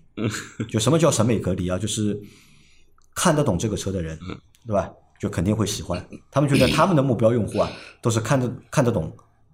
[0.69, 1.79] 就什么叫审美隔离啊？
[1.79, 2.21] 就是
[3.15, 4.19] 看得懂这个车的人，
[4.67, 4.91] 对吧？
[5.19, 6.07] 就肯定会喜欢。
[6.31, 9.11] 他们觉得他们的目标用户啊，都是看得看得懂、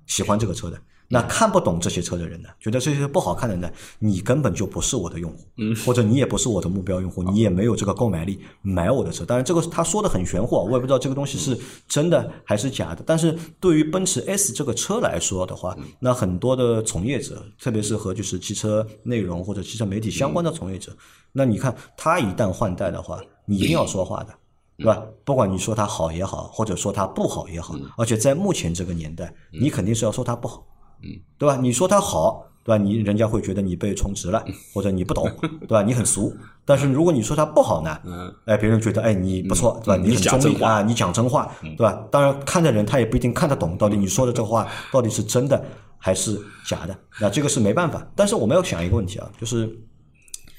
[0.07, 0.77] 喜欢这个车的。
[1.09, 9.25] 那看不懂这些车的人呢，觉得这些不好看的呢，你根本就不是我的用户，嗯，或者你也不是我的目标用户，你也没有这个购买力买我的车。
[9.25, 13.03] 当然，这个他说的很玄乎，我也不知道这个东西是真的还是假的。
[13.07, 20.97] 但是对于奔驰 S 这个车来说的话，那很多的从业者，特别是和就是汽车内容或者汽车媒体相关的从业者，
[21.33, 24.35] 那你看他一旦换代的话，你一定要说话的。
[24.79, 25.01] 对吧？
[25.23, 30.67] 不管你说它好也好，或者说它不好也好，而且在目前这个年代，你肯定是要说它不好，
[31.03, 31.57] 嗯，对吧？
[31.57, 32.83] 你说它好，对吧？
[32.83, 35.29] 你人家会觉得你被充值了，或者你不懂，
[35.61, 35.83] 对吧？
[35.83, 36.35] 你很俗。
[36.65, 40.03] 但是如果你说它不好呢，嗯，哎，别人觉得哎你不错，对吧？
[40.03, 42.07] 你很中立讲真话啊，你讲真话，对吧？
[42.11, 45.62] 当然看的人他也不一定看得懂，到底你说的这话到底是真的
[45.99, 48.07] 还是假的，那这个是没办法。
[48.15, 49.69] 但是我们要想一个问题啊，就是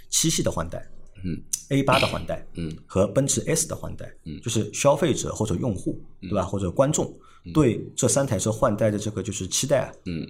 [0.10, 0.86] 七系的换代。
[1.26, 1.40] 嗯
[1.74, 4.40] ，A 八的换代，嗯，和奔驰 S 的换代，嗯。
[4.42, 6.44] 就是消费者或者用户，对吧？
[6.44, 7.12] 或者观众
[7.54, 10.26] 对这三台车换代的这个就是期待啊，嗯，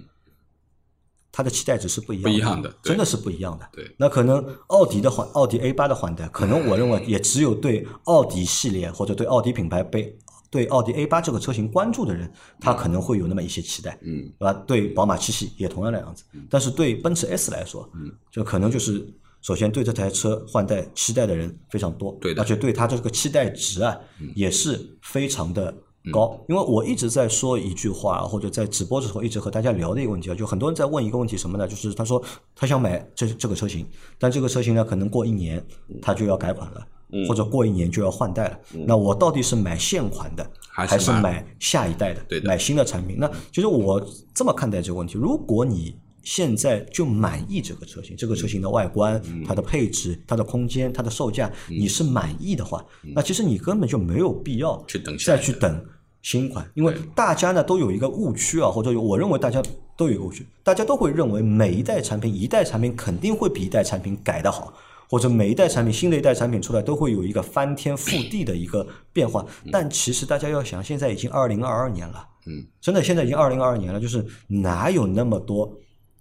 [1.30, 3.68] 它的期待值是不一样不一样的真的是不一样的。
[3.72, 3.88] 对。
[3.96, 10.16] 那可能奥迪的换奥迪 A 八的换代，可能我认为也只有对奥迪系列或者对奥迪品牌被
[10.50, 14.52] 对奥迪 A 八这个车型关注的人，他可能会有那么一些期待，嗯，对吧？
[14.66, 19.04] 对宝马七系也同样的样子，但是对奔驰 S 来说，嗯，就可能就是
[19.44, 23.94] 首先对这台车换代期待的人非常多，对的而且对它这个期待值啊
[24.34, 25.72] 也是非常的
[26.10, 26.42] 高。
[26.48, 31.68] 因为我一直在说一句话，或者在直播的时候一直和大家聊的一个问题啊，就很多人在问一个问题什么呢？
[31.68, 32.20] 就是他说
[32.56, 33.86] 他想买这这个车型，
[34.18, 35.62] 但这个车型呢可能过一年
[36.00, 36.86] 他就要改款了。
[37.28, 42.20] 或者过一年就要换代了，那我到底是买现款的，还是买还是买下一代的？
[42.28, 43.16] 对的买新的产品。
[43.20, 44.04] 那其实我
[44.34, 49.44] 这么看待这个问题：如果你现在就满意这个车型，这个车型的外观、嗯。
[49.46, 52.84] 它的配置、它的空间、它的售价，你是满意的话，
[53.14, 55.86] 那其实你根本就没有必要去等再去等
[56.22, 59.62] 新款，因为大家呢都有一个误区啊，或者有我认为大家
[59.96, 64.72] 都有一个误区，大家都会认为每一代产品一代产品肯定会比一代产品改得好。
[65.06, 75.70] 或者每一代产品，新的一代产品出来都会有一个翻天覆地的一个变化，但其实大家要想，现在已经二零二二年了，嗯，真的现在已经二零二二年了，就是哪有那么多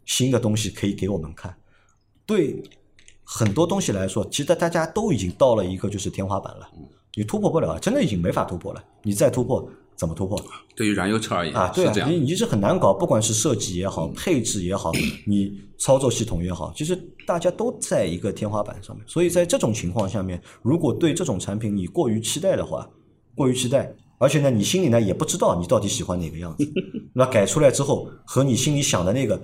[0.05, 1.55] 新的东西可以给我们看？
[2.25, 2.63] 对
[3.23, 6.69] 很多东西来说，其实大家都已经到了一个就是天花板了，
[7.15, 8.83] 你突破不了，真的已经没法突破了。
[9.03, 10.41] 你再突破怎么突破
[10.75, 11.69] 对于燃油车而言啊？
[11.69, 14.91] 对啊你，你是很难搞，不管是设计也好，配置也好，
[15.25, 19.05] 你操作系统也好，其实大家都在一个天花板上面。
[19.07, 22.89] 所以在这种情况下面，如果对这种产品你过于期待的话，
[23.35, 26.67] 过于期待，而且呢，你心里呢也不知道你到底喜欢哪个样子，
[27.13, 29.39] 那改出来之后和你心里想的那个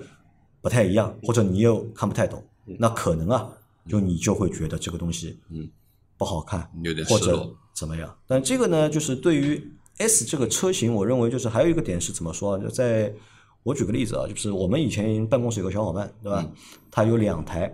[0.61, 3.49] 不太一样，或者你又看不太懂，那可能啊，
[3.87, 5.69] 就你就会觉得这个东西嗯
[6.17, 8.13] 不好看，有点或者怎么样？
[8.27, 12.59] 但这个呢，就是对于 S 这个车型，我认为就是还有一个点是怎么说啊？
[12.59, 13.13] 就在
[13.63, 16.45] 我举个例子啊，就是我们以前办公室有个小伙伴，对吧？
[16.91, 17.73] 他有两台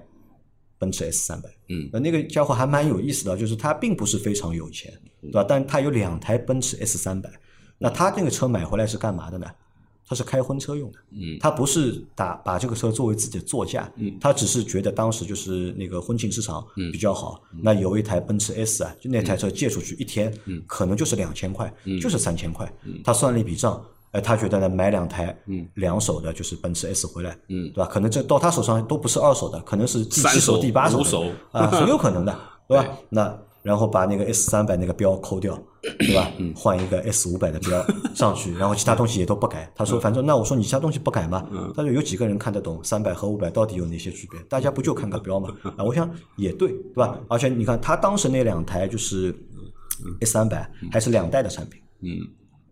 [0.77, 5.43] 奔驰 S 三百，嗯那那个家伙还蛮有意思的，就是他并不是非常有钱，对吧？
[5.47, 7.29] 但他有两台奔驰 S 三百，
[7.77, 9.47] 那他那个车买回来是干嘛的呢？
[10.07, 22.71] 他是开婚车用的，嗯他不是打把这个车作为自己的座驾，嗯他只是觉得当时就是那个婚庆市场嗯比较好，那有一台奔驰 S 啊，就那台车借出去一天，嗯可能就是两千块，就是三千块，
[23.03, 23.83] 他算了一笔账。
[24.11, 25.37] 哎，他觉得呢，买两台
[25.73, 27.85] 两手的，就是奔驰 S 回来，嗯对吧？
[27.85, 32.97] 可能这到他手上都不是二手的，可能是第七三手第八手的五手啊，很有可能的， 对吧？
[33.09, 35.59] 那然后把那个 S 三百那个标抠掉，
[35.97, 36.31] 对吧？
[36.37, 39.67] 嗯换一个 S 五百的标上去， 然后其他东西也都不改。
[39.75, 41.43] 他嗯说，反正那我说你其他东西不改嘛？
[41.75, 44.39] 他说有几个人看得懂三百和五百到底有哪些区别？
[44.43, 45.49] 大家不就看个标嘛？
[45.77, 47.19] 啊，我想也对，对吧？
[47.27, 49.35] 而且你看他当时那两台就是
[50.21, 52.11] S 三百还是两代的产品，嗯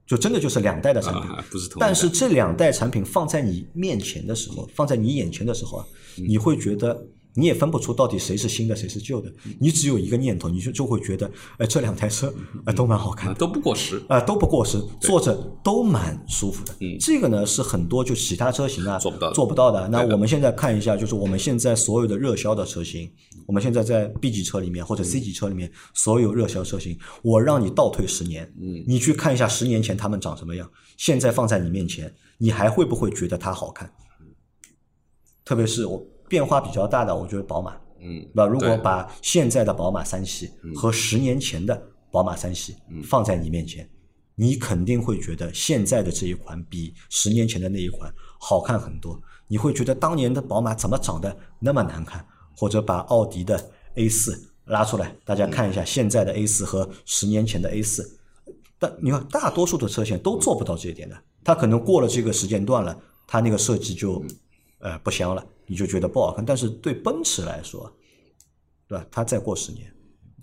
[0.06, 1.24] 就真的就是两代的产品。
[1.32, 5.86] 啊，不是同但是这两代产品放在你面前的时候，放在你眼前的时候啊，
[6.28, 7.02] 你会觉得
[7.36, 12.34] 你也分不出到底谁是新的谁是旧的，你只有一个念头，你就就会觉得，哎，这两台车
[12.66, 13.32] 哎都蛮好看的。
[13.32, 16.74] 啊都不过时，啊、都不过时，坐着都蛮舒服的。
[16.80, 19.88] 嗯这个呢是很多就其他车型啊做不到的做不到的。
[19.88, 23.12] 那我们现在看一下，就是我们现在所有的热销的车型，
[23.48, 33.92] 我们现在在 B 级车里面或者 C 级车里面所有热销车型，我让你倒退十年，嗯你去看一下十年前他们长什么样，现在放在你面前，你还会不会觉得它好看？
[35.46, 36.02] 特别是我
[36.34, 38.48] 变化比较大的，我觉得宝马，嗯对吧？
[38.48, 41.80] 如果把现在的宝马三系和十年前的
[42.10, 43.88] 宝马三系放在你面前，
[44.34, 49.22] 你肯定会觉得现在的这一款比十年前的那一款好看很多。
[49.48, 52.26] 你会觉得当年的宝马怎么长得那么难看？
[52.58, 53.64] 或者把奥迪的
[53.94, 58.20] A 四拉出来，大家看一下现在的 A 四和十年前的 A 四。
[58.80, 61.16] 但你看，大多数的车型都做不到这一点的。
[61.44, 64.24] 它可能过了这个时间段了，它那个设计就
[64.84, 66.46] 呃不香了，你就觉得不好看。
[66.46, 67.92] 但是对奔驰来说，
[68.88, 69.06] 对吧？
[69.12, 69.90] 它再过十年。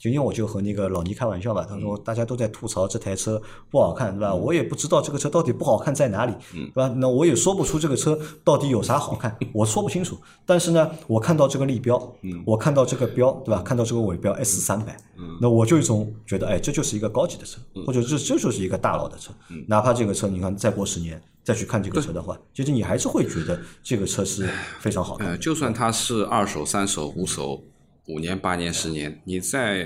[0.00, 3.38] 就因为我就和那个老倪开玩笑吧，他说大家都在吐槽这台车
[3.70, 4.34] 不好看，对吧？
[4.34, 6.88] 我也不知道这个车到底不好看在哪里，对吧？
[6.96, 10.16] 那我也说不出这个车到底有啥好看，我说不清楚。
[10.46, 12.16] 但是呢，我看到这个立标，
[12.46, 13.60] 我看到这个标，对吧？
[13.60, 14.96] 看到这个尾标 S 三百，
[15.38, 19.34] 那我就一种觉得，哎，这就是一个高级的车，或者这这就是一个大佬的车。
[19.68, 24.48] 哪怕这个车，你看再过十年再去看这个车的话，其实你还是会觉得这个车是
[24.78, 25.38] 非常好看呃，的。
[25.38, 27.60] 就算它是二手、三手、五手，
[28.06, 29.84] 五年、八年、十年，你在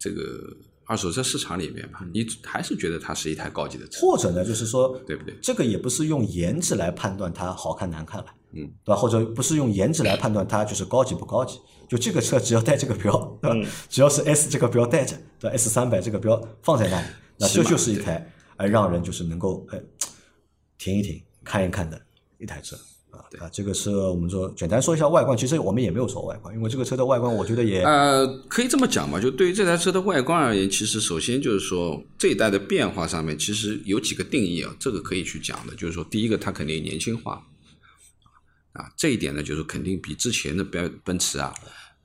[0.00, 0.22] 这个
[0.86, 5.36] 二手车市场里面吧，你还是觉得它是一台高级的车，或者呢，就是说，对不对？
[5.42, 8.96] 这个也不是用颜值来判断它好看难看了，嗯，对吧？
[8.96, 11.58] 或者不是用颜值来判断它就是高级不高级，
[11.90, 13.68] 就这个车只要带这个标， 对吧？
[13.90, 17.06] 只要是 S 这个标带着，对吧？S 三百这个标放在那里，
[17.38, 18.26] 那这就是一台
[18.58, 19.78] 呃让人就是能够呃
[20.78, 22.00] 停一停、看一看的
[22.38, 22.76] 一台车。
[23.10, 37.42] 啊啊，这个车我们说简单说一下外观，其实我们也没有说外观，因为这个车的外观我觉得也呃，可以这么讲吧，就对于这台车的外观而言，其实首先就是说这一代的变化上面，其实有几个定义啊，这个可以去讲的，就是说第一个它肯定年轻化，
[38.72, 41.54] 啊，这一点呢，就是肯定比之前的奔奔驰啊，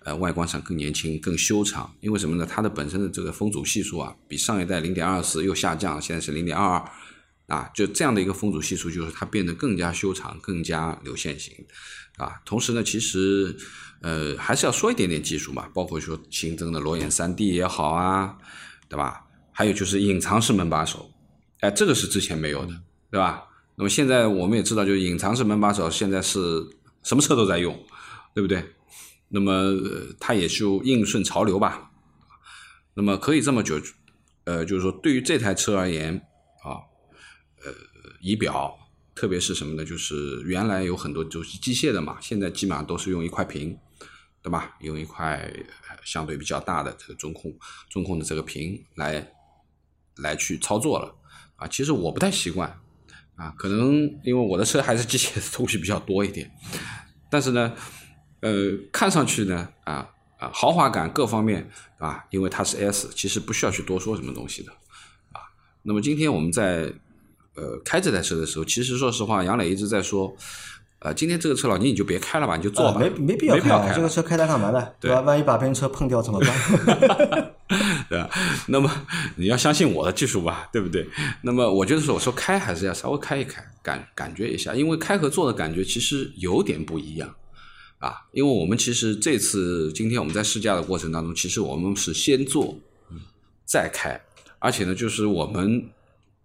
[0.06, 1.94] 呃，外观上更年轻、更修长。
[2.00, 2.48] 因为什么呢？
[2.50, 6.92] 它的本身的这个风阻系数啊，比上一代零点二四又下降，现在是零点二二，
[7.52, 11.54] 啊，就这样的一个风阻系数，就是它变得更加修长、更加流线型，
[12.16, 12.40] 啊。
[12.46, 13.54] 同时呢，其实
[14.02, 18.38] 呃还是要说一点点技术嘛，包括说新增的裸眼三 D 也好啊，
[18.88, 19.26] 对吧？
[19.52, 21.12] 还有就是隐藏式门把手，
[21.60, 22.74] 哎，这个是之前没有的，
[23.12, 23.44] 对吧？
[23.76, 26.40] 那么现在我们也知道，就是隐藏式门把手现在是
[27.04, 27.78] 什么车都在用，
[28.34, 28.64] 对不对？
[29.28, 29.74] 那么、
[30.20, 31.92] 它也就应顺潮流吧。
[32.94, 33.80] 那么可以这么就，
[34.44, 36.22] 呃，就是说对于这台车而言，
[37.64, 37.74] 呃，
[38.20, 38.78] 仪表，
[39.14, 39.86] 特别是什么呢？
[39.86, 43.78] 就是原来有很多就是机械的嘛，现在基本上都是用一块屏，
[44.42, 44.76] 对吧？
[44.80, 45.54] 用一块
[46.04, 47.54] 相对比较大的这个中控
[47.90, 49.32] 中控的这个屏来
[50.18, 51.16] 来去操作了
[51.56, 51.68] 啊。
[51.68, 52.82] 其实我不太习惯
[53.36, 53.94] 啊，可能
[54.24, 56.52] 因为我的车还是机械的东西比较多一点，
[57.30, 57.76] 但是呢，
[58.40, 60.10] 呃，看上去呢啊
[60.40, 64.72] 啊豪华感各方面啊，因为它是 S，其实不需要去多说什么东西的
[65.32, 65.42] 啊。
[65.84, 66.92] 那么今天我们在
[67.56, 70.36] 呃开这台车的时候，其实说实话，杨磊一直在说。
[71.04, 74.88] 呃，今天这个车老倪你就别开了吧，你就坐吧，啊没没必要开啊，没必要开这个车开它干嘛呢？
[75.00, 75.20] 对吧？
[75.22, 77.56] 万一把别人车碰掉怎么办？
[78.08, 78.30] 对吧？
[78.68, 78.88] 那么
[79.36, 81.10] 你要相信我的技术吧，对不对？
[81.42, 87.34] 那么我觉得说，我说开还是要稍微开一开，感感觉一下，因为开和坐的感觉其实有点不一样
[87.98, 88.14] 啊。
[88.32, 92.78] 因为我们其实这次今天我们在试驾的过程当中，其实我们是先坐，
[93.66, 94.22] 再开，
[94.60, 95.84] 而且呢，就是我们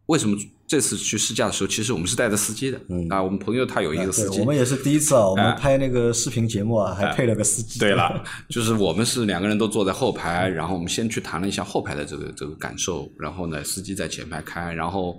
[0.06, 0.34] 为什么
[0.66, 3.22] 这次去试驾的时候，其实我们是带着司机的、嗯啊。
[3.22, 7.78] 我们朋友他有一个司机，对我们也是第一次啊，我们哎拍那个视频节目啊，还配了个司机。
[7.78, 15.16] 对了， 就是我们是两个人都坐在后排，然后我们先去谈了一下后排的这个这个感受，然后呢，司机在前排开，然后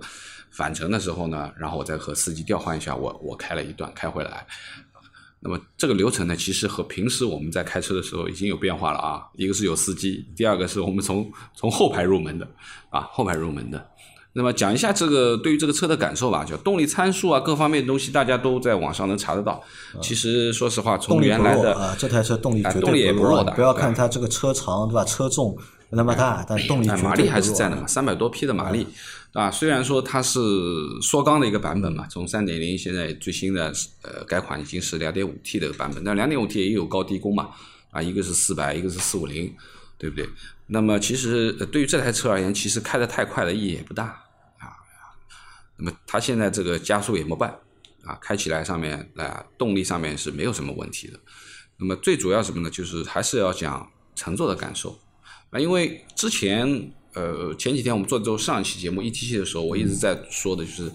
[0.50, 4.46] 返程的时候呢，然后我再和司机调换一下，我我开了一段开回来。
[5.40, 9.22] 那么这个流程呢，其实和平时我们在开车的时候已经有变化了啊。
[9.34, 12.46] 一个是有司机，第二个是我们从从后排入门的
[12.90, 13.88] 啊，后排入门的。
[14.34, 19.60] 那么讲一下这个对于这个车的感受吧，就动力参数啊，各方面的东西大家都在网上能查得到。
[20.00, 23.30] 其实说实话，从原来的这台车动力绝啊动力也对弱啊。
[23.30, 25.04] 不弱的不要看它这个车长对吧？
[25.04, 25.56] 车重
[25.90, 28.86] 那么大，但动力马力还是在的嘛，三百多匹的马力，
[29.32, 30.38] 啊，虽然说它是
[31.00, 33.72] 缩缸的一个版本嘛，从三点零现在最新的
[34.02, 37.48] 呃改款已经是两点五 T 的版本，但两点五 T 也有高低功嘛，
[37.90, 39.50] 啊，一个是四百，一个是四五零，
[39.98, 40.28] 对不对？
[40.68, 44.04] 那么其实呃对于这台车而言，其实开得太快的意义也不大
[44.58, 44.72] 啊。
[45.76, 47.58] 那么它现在这个加速也没办
[48.04, 51.18] 啊，开起来上面啊、动力上面是没有什么问题的。
[51.78, 52.70] 那么最主要什么呢？
[52.70, 54.98] 就是还是要讲乘坐的感受
[55.50, 60.90] 啊，因为之前呃前几天我们做这上一期节目 ETC 的时候，我一直在说的就是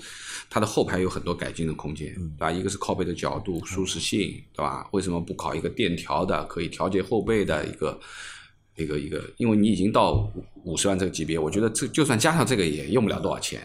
[0.50, 2.52] 它的后排有很多改进的空间，对吧？
[2.52, 4.88] 一个是靠背的角度、舒适性，对吧？
[4.92, 8.00] 为什么不搞一个电调的，可以调节后背的一个
[8.76, 9.22] 一个一个？
[9.38, 10.14] 因为你已经到
[10.64, 13.62] 五五十万这个级别，我觉得这就算加上这个也用不了多少钱，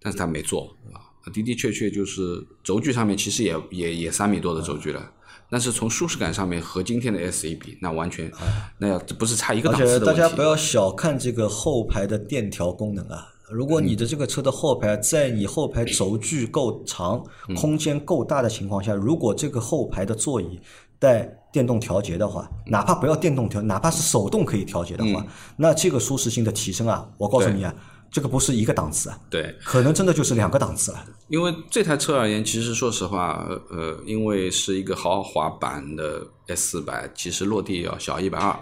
[0.00, 1.08] 但是他没做啊。
[1.32, 5.12] 的的确确就是轴距上面其实也也也三米多的轴距了，
[5.50, 8.32] 但是从舒适感上面和今天的 S 一比，那完全
[8.78, 10.20] 那要不是差一个而档次且大的问题。
[10.22, 13.28] 家不要小看这个后排的电调功能啊！
[13.50, 20.58] 如果你的这个车的后排在你后排轴距够长、嗯空间够大的情况下，如果这个后排的座椅
[21.00, 25.26] 带电动调节的话，哪怕不要电动调，哪怕是手动可以调节的话，嗯
[25.56, 27.74] 那这个舒适性的提升啊，我告诉你啊，
[28.12, 31.04] 这个不是一个档次啊，对，可能真的就是两个档次了。
[31.28, 38.54] 因为这台车而言，其实说实话，呃，因为是一个豪华版的 S 四百，其实落地要小一百二。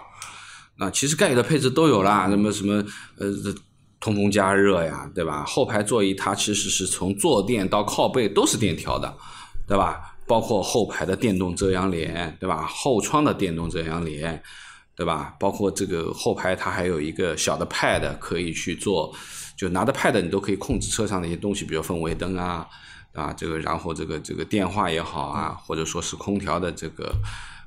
[0.77, 2.81] 那其实该有的配置都有啦，什么什么
[3.17, 3.27] 呃，
[3.99, 5.43] 通风加热呀，对吧？
[5.45, 9.13] 后排座椅它其实是从坐垫到靠背都是电调的，
[9.67, 10.08] 对吧？
[10.29, 12.67] 包括后排的电动遮阳帘，对吧？
[12.67, 14.39] 后窗的电动遮阳帘，
[14.95, 15.35] 对吧？
[15.39, 19.11] 包括这个后排它还有一个小的 pad 可以去做。
[19.57, 22.65] 就拿着 pad，你都可以控制车上的一些东西，比如氛围灯啊，
[23.11, 27.11] 啊，这个然后这个这个电话也好啊，或者说是空调的这个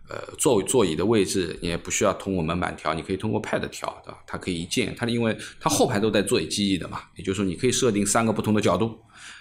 [0.09, 4.19] 呃座座椅的位置，你也不需要通过门板调，你可以通过 pad 调，对吧？
[4.27, 8.99] 它可以一键，它因为它后排都带座椅记忆的嘛，也就是说你可以设定三个不同的角度，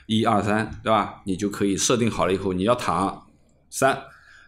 [0.08, 1.22] 一二三，对吧？
[1.26, 3.28] 你就可以设定好了以后，你要躺
[3.70, 4.02] 三，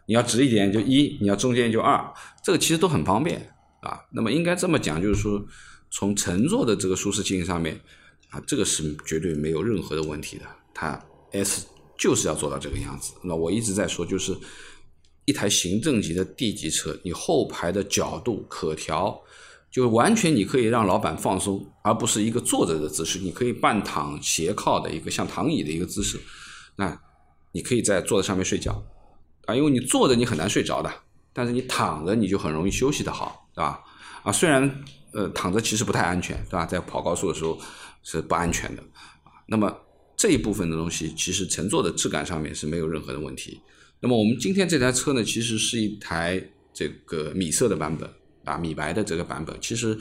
[0.05, 3.99] 你要直一点就一，你要中间就二，这个其实都很方便啊。
[4.11, 5.45] 那么应该这么讲，就是说。
[5.95, 7.79] 从乘坐的这个舒适性上面，
[8.31, 10.45] 啊，这个是绝对没有任何的问题的。
[10.73, 10.99] 它
[11.33, 13.13] S 就是要做到这个样子。
[13.23, 14.35] 那我一直在说，就是
[15.25, 19.21] 一台行政级的 D 级车，你后排的角度可调，
[19.73, 23.17] 就完全你可以让老板放松，而不是一个坐着的姿势。
[23.19, 26.19] 你可以半躺斜靠的一个像躺椅的一个姿势。
[26.75, 26.97] 那
[27.51, 28.85] 你可以在坐在上面睡觉
[29.45, 30.93] 啊，因为你坐着你很难睡着的，
[31.33, 33.81] 但是你躺着你就很容易休息的好，对吧？
[34.23, 34.83] 啊，虽然。
[35.15, 36.65] 呃，躺着其实不太安全，对吧？
[36.65, 37.55] 在跑高速的时候
[38.01, 38.83] 是不安全的。
[39.45, 39.71] 那么
[40.17, 43.61] 这一部分的东西，其实乘坐的质感上面是没有任何的问题。
[43.99, 46.43] 那么我们今天这台车呢，其实是一台
[46.73, 48.09] 这个米色的版本
[48.45, 49.97] 啊，米白的这个版本，其实。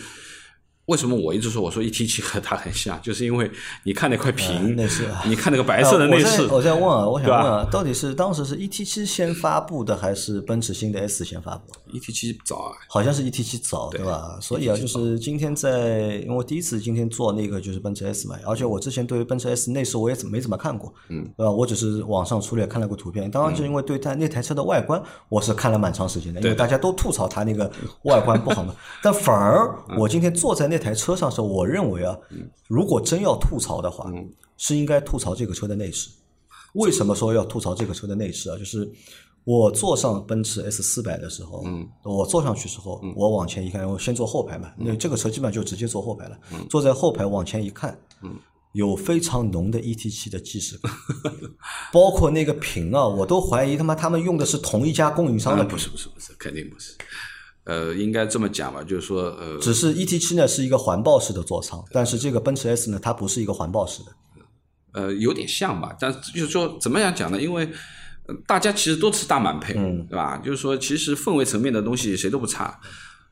[0.87, 3.49] 为什么我一直说我说 E T 七和它很像，就是因为
[3.85, 6.43] 你看那块屏，内饰，你看那个白色的内饰。
[6.51, 14.39] 我在问啊，我想问啊，到底是当时是 E T 七先发布的，还是奔驰新的 S 先发布？E T 七早啊，好像是 E T 七早，对吧？
[14.41, 21.53] 所以啊，就是今天在，因为我第一次今天做那个就是奔驰 S 嘛，而且我之前对于奔驰 S 内饰我也怎没怎么看过，嗯，对吧？
[21.53, 27.71] 我只是网上粗略看了个图片，当然就因为对它那台车的外观，我是看了蛮长时间的，因为大家都吐槽它那个
[28.03, 31.53] 外观不好嘛， 但反而我今天坐在那台车上时候。
[31.53, 32.17] 我认为啊，
[32.67, 34.11] 如果真要吐槽的话，
[34.57, 36.09] 是应该吐槽这个车的内饰。
[36.75, 38.57] 为什么说要吐槽这个车的内饰啊？
[38.57, 38.91] 就是
[39.45, 41.65] 我坐上奔驰 S 四百的时候，
[42.05, 46.39] 我坐上去时候，我往前一看，我先坐后排嘛，因为这个车基本上就直接坐后排了。
[46.71, 47.99] 坐在后排往前一看，
[48.73, 50.93] 有非常浓的 E T 七的既视感，
[51.93, 55.65] 包括那个屏啊，我都怀疑他妈他们用的是同一家供应商的。
[55.65, 56.95] 不是不是不是，肯定不是。
[57.65, 64.13] 呃，应该这么讲吧，就是说，呃，只是 E T 七呢是一个环抱式的座舱，但是这个奔驰 S 呢，它不是一个环抱式的，
[64.93, 67.41] 呃，有点像吧，但就是说怎么样讲呢？
[67.41, 67.69] 因为
[68.47, 70.39] 大家其实都是大满配，嗯，对吧？
[70.39, 72.79] 就是说，其实氛围层面的东西谁都不差，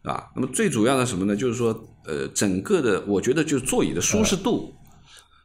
[0.03, 0.31] 对吧？
[0.35, 1.37] 那么最主要的什么呢？
[1.37, 1.73] 就是说，
[2.05, 4.75] 呃，整个的，我觉得就是座椅的舒适度，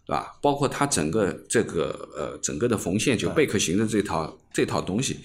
[0.06, 0.34] 对吧？
[0.42, 5.20] 包括它整个这个呃，整个的缝线就贝壳型的这套这套东西。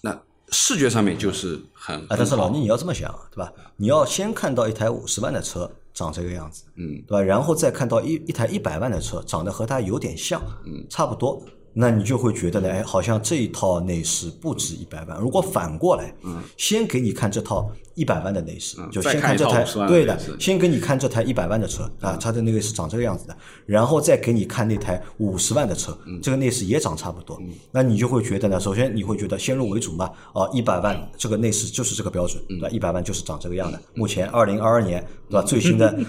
[0.00, 0.16] 那
[0.50, 3.52] 视觉上面就是很啊，但是老倪你要这么想，对吧？
[3.76, 7.20] 你要先看到一台五十万的车长这个样子，嗯，对吧？
[7.20, 11.44] 然后再看到一一台一百万的车长得和它有点像，嗯，差不多。
[11.74, 15.18] 那你就会觉得呢，哎，好像这一套内饰不值一百万。
[15.20, 27.40] 如果反过来，嗯，先给你看这套一百万的内饰，就先看这台对的，先给你看这台一百万的车啊，它的那个是长这个样子的，然后再给你看那台五十万的车，这个内饰也长差不多。
[27.72, 32.68] 那你就会觉得呢，首先你会觉得先入为主嘛，啊，一百万这个内饰就是这个标准，对吧？
[32.68, 33.80] 一百万就是长这个样的。
[33.94, 35.42] 目前二零二二年，对吧？
[35.42, 35.92] 最新的。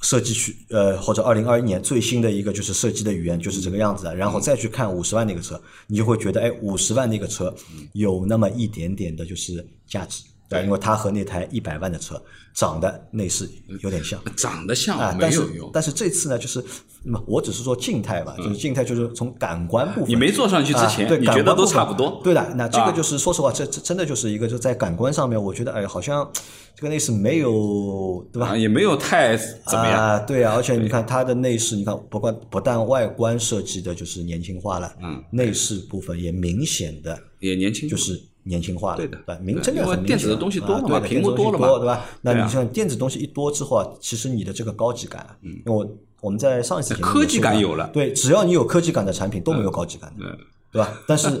[0.00, 7.54] 设计去呃，或者二零二一年最新的一个就是设计的语言就是这个样子，然后再去看五十万那个车，你就会觉得哎，五十万那个车
[7.92, 12.20] 有那么一点点的就是价值，对，因为它和那台一百万的车
[12.52, 13.48] 长得内饰
[13.82, 15.40] 有点像，长得像啊，但是
[15.72, 16.62] 但是这次呢，就是
[17.04, 26.28] 那么我只是说静态吧，就是静态就是从感官部分，你没坐上去之前，对，你觉得都差不多，对的，那这个就是说实话，这这真的就是一个就在感官上面，我觉得哎，好像。
[26.72, 28.56] 这个内饰没有，对吧？
[28.56, 30.02] 也没有太怎么样。
[30.02, 38.96] 啊，对啊，而且你看它的内饰，你看不光不但外观设计的就是年轻化了，嗯，内饰部分也明显的也年轻，就是年轻化了。
[38.96, 40.16] 对的，对，明真的很明显。
[40.16, 42.04] 电子的东西多了嘛，屏幕多了嘛，对吧？
[42.22, 50.38] 那你像电子东西一多之后啊，其实你的这个高级感，嗯，因为我我们在上一次科技感有了，对，只要你有科技感的产品都没有高级感的，
[50.72, 51.00] 对吧？
[51.06, 51.28] 但是。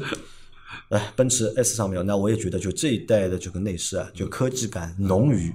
[0.90, 5.52] 哎，奔驰 S 上面，那我也觉得就这一代的这个内饰啊，就科技感浓于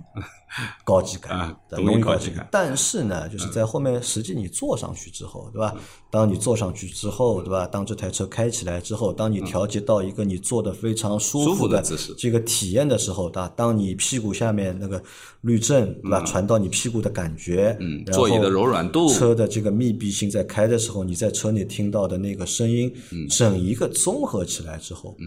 [0.86, 2.48] 高级感容易高级感。
[2.52, 5.76] 但是呢，就是在后面实际你坐上去之后，对吧？
[6.10, 7.68] 当你坐上去之后，对吧？
[7.68, 13.52] 当这台车开起来之后，当你调节到一个你坐的非常舒舒服服的的姿势这个体验的时候，对吧？
[13.56, 15.02] 当你屁股下面那个
[15.42, 16.22] 滤震，对吧？
[16.22, 25.18] 传到你屁股的感觉，嗯座椅的柔软度车的这个密闭性，在开的时候，你在车内听到的那个声音，嗯整一个综合起来之后，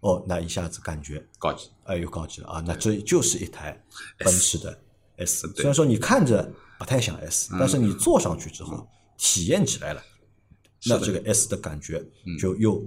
[0.00, 1.68] 哦，那一下子感觉高级。
[1.84, 2.62] 哎，又高级了啊！
[2.66, 3.80] 那这就是一台
[4.18, 4.78] 奔驰的
[5.16, 5.46] S。
[5.56, 8.86] 虽然说你看着不太像 S，但是你坐上去之后，
[9.16, 10.02] 体验起来了，
[10.86, 12.04] 那这个 S 的感觉
[12.38, 12.80] 就又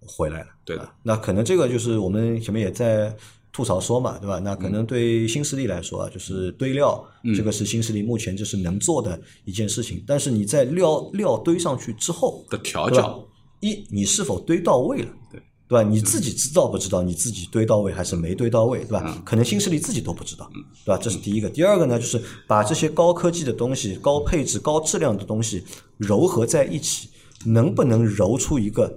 [0.00, 0.48] 回来了。
[0.64, 3.16] 对的啊那可能这个就是我们前面也在
[3.52, 4.38] 吐槽说嘛，对吧？
[4.38, 7.04] 那可能对新势力来说啊，就是堆料，
[7.36, 10.02] 这个是新势力目前就是能做的一件事情。
[10.06, 13.24] 但是你在料料堆上去之后的调教，
[13.60, 15.12] 一你是否堆到位了？
[15.30, 15.82] 对对吧？
[15.82, 19.22] 你自己知道不知道你自己堆到位还是没堆到位，对吧？
[19.24, 20.50] 可能新势力自己都不知道，
[20.84, 20.98] 对吧？
[21.00, 21.48] 这是第一个。
[21.50, 25.62] 第二个呢，就是把这些高科技的东西、高配置、高质量的东西
[26.00, 27.10] 糅合在一起，
[27.44, 28.88] 能不能揉出一个，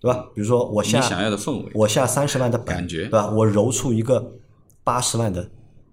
[0.00, 0.26] 对吧？
[0.34, 3.30] 比如说我下你想要的氛围我下三十万的本，感觉对吧？
[3.30, 4.32] 我揉出一个
[4.82, 5.46] 八十万的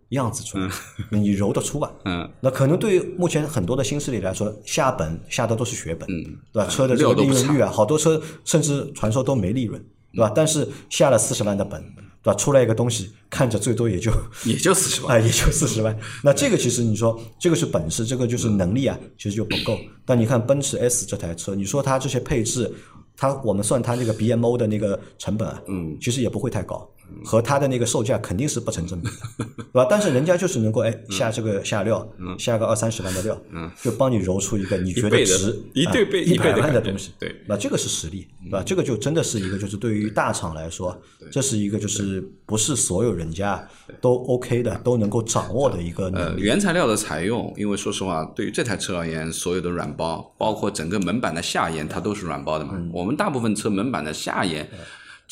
[0.09, 0.69] 样子出来，
[1.09, 1.91] 那你揉得出吧？
[2.05, 6.69] 嗯，那可能对于目前很多的新势力来说，下本下的都是血本，嗯对吧？
[6.69, 9.83] 车的这个利润率啊，好多车甚至传说都没利润，
[10.13, 10.31] 对吧？
[10.33, 11.81] 但是下了四十万的本，
[12.21, 12.35] 对吧？
[12.35, 14.11] 出来一个东西，看着最多也就
[14.45, 15.23] 也就四十啊，万。
[15.23, 15.97] 也就四十万。
[16.23, 19.77] 那这个其实你说这个是本事，这个就是能力啊，其实就不够。
[20.05, 22.71] 但你看奔驰 S 这台车，你说它这些配置，
[23.17, 26.87] 它我们算它那个 BMO 的那个成本啊，嗯，其实也不会太高，
[27.23, 29.13] 和它的那个售价肯定是不成正比的，
[29.55, 29.87] 对吧？
[29.89, 33.69] 但是人家就是能够哎下这个下料，下个二三十万的料，嗯。
[33.81, 37.35] 就帮你揉出一个你觉得值一对倍一百万的东西，对。
[37.47, 38.63] 那这个是实力，对吧？
[38.65, 40.97] 这个就真的是一个，就是对于大厂来说，
[41.31, 43.67] 这是一个就是不是所有人家
[44.01, 46.11] 都 OK 的，都能够掌握的一个。
[46.37, 52.73] 原材料的采用，因为说实话，对于这台车而言，所有的软包，包括整个门板的下沿，它都是软包的嘛。
[52.93, 54.69] 我们大部分车门板的下沿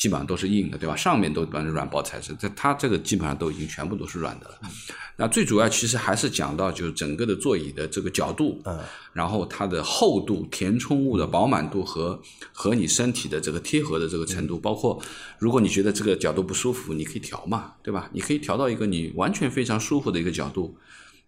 [0.02, 0.96] 基本上都是硬的，对吧？
[0.96, 4.58] 上面都本是软包材质，这它这个基本上都已经全部都是软的了。
[5.16, 8.80] 那最主要其实还是讲到就是整个的座椅的这个角度，嗯
[9.12, 15.00] 然后它的厚度、填充物的饱满度和和你身体的这个贴合的这个程度，包括
[15.38, 18.10] 如果你觉得这个角度不舒服，你可以调嘛，对吧？
[18.12, 20.76] 你可以调到一个你完全非常舒服的一个角度，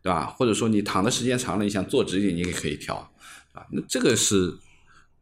[0.03, 0.27] 对吧？
[0.37, 2.97] 或者说你躺的时间长了，你想坐直一点，你也可以调，
[3.53, 4.53] 啊，那这个是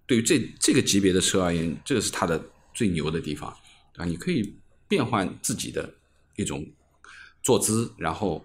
[0.07, 2.43] 对于这这个级别的车而言，这个是它的
[2.75, 3.55] 最牛的地方
[3.97, 4.05] 啊！
[4.05, 4.57] 你可以
[4.89, 5.93] 变换自己的
[6.37, 6.65] 一种
[7.43, 8.45] 坐姿，然后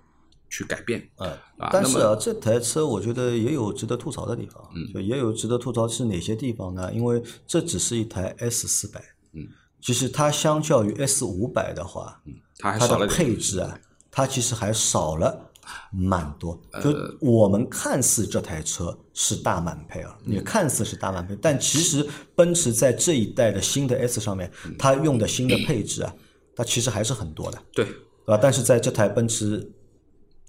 [0.49, 1.09] 去改变。
[1.17, 6.93] 嗯啊，但是啊，这台车我觉得也有值得吐槽的地方，嗯就也有值得吐槽是哪些地方呢？
[6.93, 9.01] 因为这只是一台 S 四百，
[9.33, 9.47] 嗯，
[9.81, 12.21] 其实它相较于 S 五百的话，
[12.57, 13.79] 它还它的少了配置啊，
[14.11, 15.51] 它其实还少了
[15.91, 16.59] 蛮多。
[16.71, 26.13] 呃就我们看似这台车是大满配啊，嗯你看似是大满配，但其实奔驰在这一代的新的 S 上面，嗯它用的新的配置啊，
[26.55, 27.57] 它其实还是很多的。
[27.73, 27.93] 对对
[28.25, 28.39] 吧？
[28.41, 29.71] 但是在这台奔驰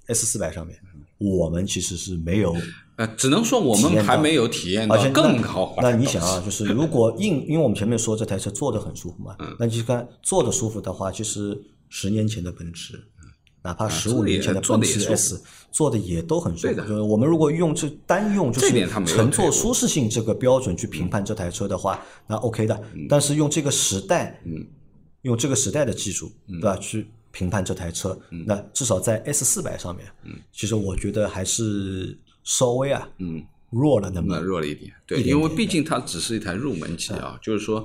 [0.07, 0.79] S 四百上面，
[1.19, 2.55] 我们其实是没有，
[2.97, 5.83] 呃，只能说我们还没有体验到而且更豪华。
[5.83, 12.95] 那你想啊，就是如果硬， 因为我们前面说这台车坐的很舒服嘛，嗯那你看坐的舒服的话，其实十年前的奔驰，
[13.63, 16.67] 哪怕十五年前的奔驰 S 做的也都很舒服。
[16.69, 16.83] 对的。
[16.87, 22.83] 就是我们如果用这单用就是乘坐舒适性这个标准去评判这台车的话，那 OK 的。
[23.09, 24.67] 但是用这个时代，嗯。
[25.23, 26.77] 用这个时代的技术，对吧？
[26.77, 28.45] 去评判这台车，嗯。
[28.47, 30.07] 那至少在 S 四百上面，
[30.53, 37.85] 其实我觉得还是稍微啊，嗯，弱了那么弱了一点，对，因为毕竟它只是一台入门级啊，就是说，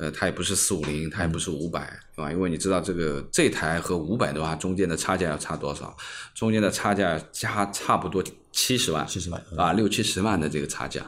[0.00, 1.80] 呃，它也不是四五零，它也不是五百，
[2.16, 2.32] 对吧？
[2.32, 5.94] 因为你知道这个这台和五百的话，中间的差价要差多少？
[6.34, 11.04] 中间的差价加差不多七十万，70万啊，六七十万的这个差价。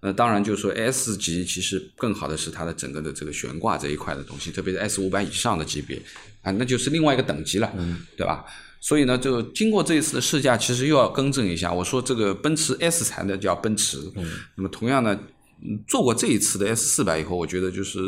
[0.00, 6.00] 那当然，就是说 S 级其实更好的是它的整个的这个悬挂这一块的东西，特别是 S 五百以上的级别
[6.42, 7.72] 啊，那就是另外一个等级了，
[8.16, 8.44] 对吧？
[8.78, 11.72] 所以呢，就经过这一次的试驾，其实又要更正一下。
[11.72, 13.98] 我说这个奔驰 S 才呢叫奔驰，
[14.54, 15.18] 那么同样呢，
[15.64, 17.98] 嗯做过这一次的 S 四百以后，我觉得就是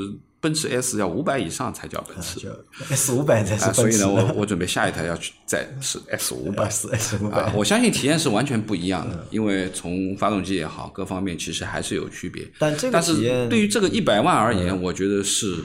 [0.41, 2.41] 奔驰 S 要五百以上才叫奔驰。
[2.41, 2.49] 就
[2.91, 12.47] S 五百才是啊，所以呢，我我准备下一台要去再 是 S 五百 S 五啊百，，我相信体验是完全不一样的，因为从发动机也好，各方面其实还是有区别。
[12.59, 15.57] 但这个但是对于这个一百万而言，我觉得是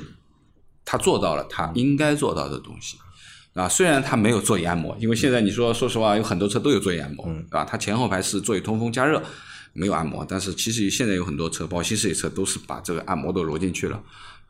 [0.84, 2.98] 他做到了他应该做到的东西。
[3.54, 7.64] 啊，虽然它没有座椅按摩，因为现在你说，说实话，有很多车都有座椅按摩，对吧？
[7.64, 9.22] 它前后排是座椅通风加热，
[9.74, 14.02] 没有按摩，但是其实现在有很多车，包括新势力车，都是把这个按摩都揉进去了，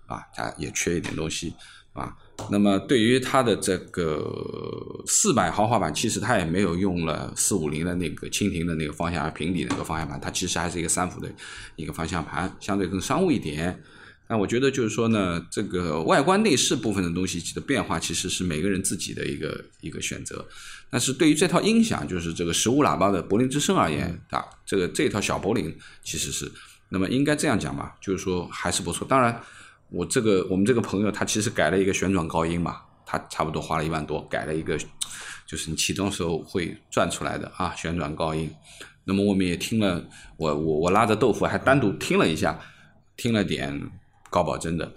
[0.08, 1.54] 啊，它也缺一点东西
[1.94, 2.16] 啊。
[2.50, 11.32] 那么对于它的这个四百豪华版，其实它也没有用了四五零的那个蜻蜓的那个方向平底那个方向盘，它其实还是一个三幅的
[11.76, 13.82] 一个方向盘，相对更商务一点。
[14.30, 20.44] 那我觉得就是说呢，这个外观内饰部分的东西的变化，其实是每个人自己的一个一个选择。
[20.90, 26.50] 但是对于这套音响，就是这个十五喇叭的柏林之声而言，啊，这个这套小柏林其实是，
[26.90, 29.06] 那么应该这样讲吧，就是说还是不错。
[29.08, 29.40] 当然，
[29.94, 34.78] 我这个我们这个朋友他其实改了一个旋转高音嘛，他差不多花了一万多改了一个，
[35.46, 38.52] 就是你启动时候会转出来的啊旋转高音。
[39.06, 40.04] 那么我们也听了，
[40.38, 42.60] 我我我拉着豆腐还单独听了一下，
[43.16, 43.80] 听了点。
[44.32, 44.92] 高保真的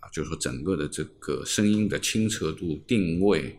[0.00, 3.58] 啊，就是说整个的这个声音的清澈度、定位，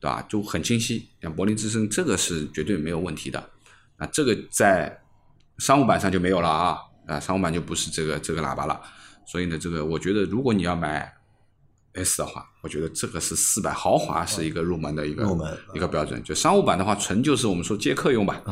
[0.00, 0.20] 对吧？
[0.28, 1.08] 就很清晰。
[1.22, 3.38] 像柏林之声，这个是绝对没有问题的。
[3.98, 5.00] 啊，这个在
[5.58, 8.82] 商务版上就没有了啊，啊，商务版就不是这个这个喇叭了。
[9.30, 11.12] 所以呢，这个我觉得，如果你要买
[11.92, 16.22] S 的话，我觉得这个是四百豪华是一个入门的一个入门一个标准。
[16.24, 18.42] 就商务版的话，纯就是我们说接客用吧。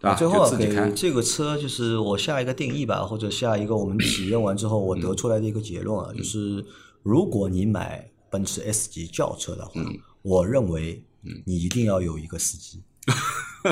[0.00, 6.64] 啊，最后给这个车就是我下一个定义吧，或者下一个我们体验完之后我得出来的一个结论啊，就是
[7.02, 9.80] 如果你买奔驰 S 级轿车的话，
[10.22, 11.04] 我认为
[11.44, 12.82] 你一定要有一个司机。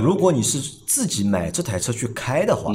[0.02, 2.74] 如果你是自己买这台车去开的话，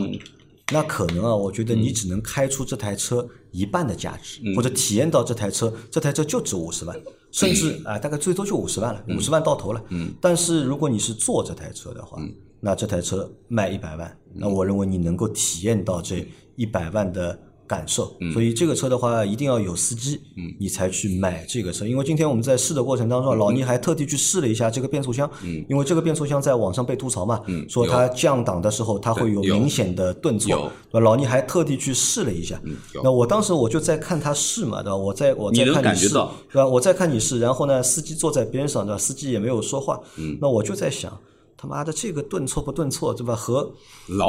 [0.72, 7.00] 那可能啊，我觉得你只能开出这台车一半的价值，或者体验到这台车，这台车就值五十万，
[7.32, 9.82] 甚至啊，大概最多就五十万了，五十万到头了。
[10.20, 12.22] 但是如果你是坐这台车的话，
[12.60, 18.16] 那这台车卖一百万，那我认为你能够体验到这一百万的感受。
[18.34, 20.22] 所以这个车的话，一定要有司机，
[20.60, 21.86] 你才去买这个车。
[21.86, 25.30] 因为今天我们在试的过程当中，老倪还特地去试了一下这个变速箱，
[25.68, 30.72] 因为这个变速箱在网上被吐槽嘛，说它降档的时候它会有明显的顿挫。
[30.92, 32.60] 老倪还特地去试了一下。
[33.04, 34.96] 那我当时我就在看他试嘛，对吧？
[34.96, 36.68] 我在我在看你试，对吧？
[36.68, 38.98] 我在看你试，然后呢，司机坐在边上，对吧？
[38.98, 40.00] 司机也没有说话。
[40.40, 41.18] 那我就在想。
[41.60, 43.36] 他妈的，这个顿挫不顿挫，对吧？
[43.36, 43.74] 和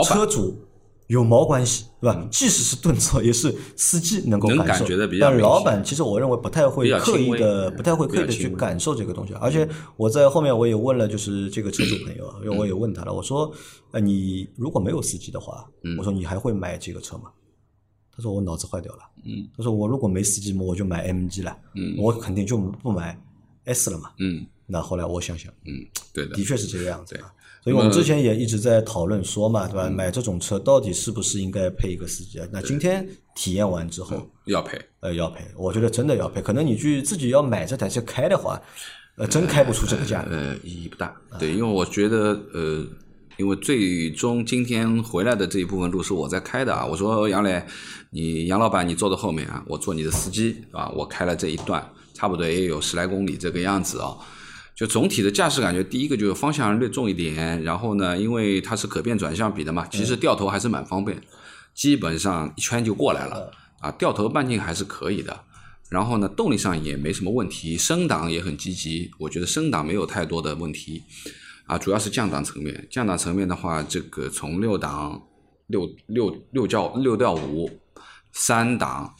[0.02, 0.56] 车主
[1.08, 2.28] 有毛关系，对吧？
[2.30, 4.86] 即使是顿挫，也是司机能够感受。
[5.20, 9.32] 但老板其实我认为不太会刻意的，不太会刻意的去感受这个东西。
[9.34, 13.52] 而且我在后面我也问了，就是这个车主朋友，因为我也问他了，我说
[13.92, 15.66] ：“呃，你如果没有司机的话，
[15.98, 17.30] 我说你还会买这个车吗？”
[18.14, 21.56] 他说：“我脑子坏掉了。”嗯，他说：“我如果没司机嘛，我就买 MG 了。
[21.74, 23.18] 嗯，我肯定就不买
[23.64, 24.46] S 了嘛。”嗯。
[24.70, 25.72] 那后来我想想，嗯，
[26.12, 27.18] 对的，的确是这个样子。
[27.68, 29.90] 所以我们之前也一直在讨论说嘛，对吧？
[29.90, 32.48] 买这种车到底是不是应该配一个司机啊？
[32.50, 33.06] 那今天
[33.36, 35.44] 体验完之后，要配，呃，要配。
[35.54, 36.40] 我觉得真的要配。
[36.40, 38.58] 可能你去自己要买这台车开的话，
[39.18, 40.26] 呃，真开不出这个价。
[40.30, 41.14] 呃，意义不大。
[41.38, 42.86] 对，因为我觉得，呃，
[43.36, 46.86] 因为最终今天回来的这一部分路是我在开的啊。
[46.86, 47.62] 我说杨磊，
[48.08, 50.88] 你杨老板你坐在后面啊，我做你的司机啊。
[50.96, 54.16] 我开了这一段，差不多也有十来公里这个样子啊。
[54.78, 61.20] 就总体的驾驶感觉，第一个就是方向略重一点，然后呢，因为它是可变转向比的嘛，其实掉头还是蛮方便，
[61.74, 63.50] 基本上一圈就过来了
[63.80, 65.36] 啊，掉头半径还是可以的。
[65.90, 71.02] 然后呢，动力上也没什么问题，升档也很积极，我觉得升档没有太多的问题
[71.66, 75.20] 啊，主要是降档层面，降档层面的话，这个从六档
[75.66, 77.68] 六六六叫六调五
[78.30, 79.12] 三档，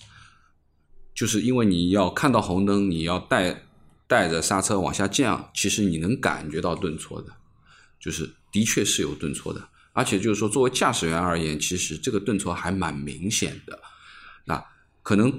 [1.13, 3.65] 就是因为你要看到红灯，你要带。
[4.09, 7.29] 带着刹车往下降，其实你能感觉到顿挫的，
[8.01, 13.79] 就是的确是有顿挫的，而且就是说作为驾驶员而言，其实这个顿挫还蛮明显的。
[14.47, 14.65] 那
[15.03, 15.31] 可能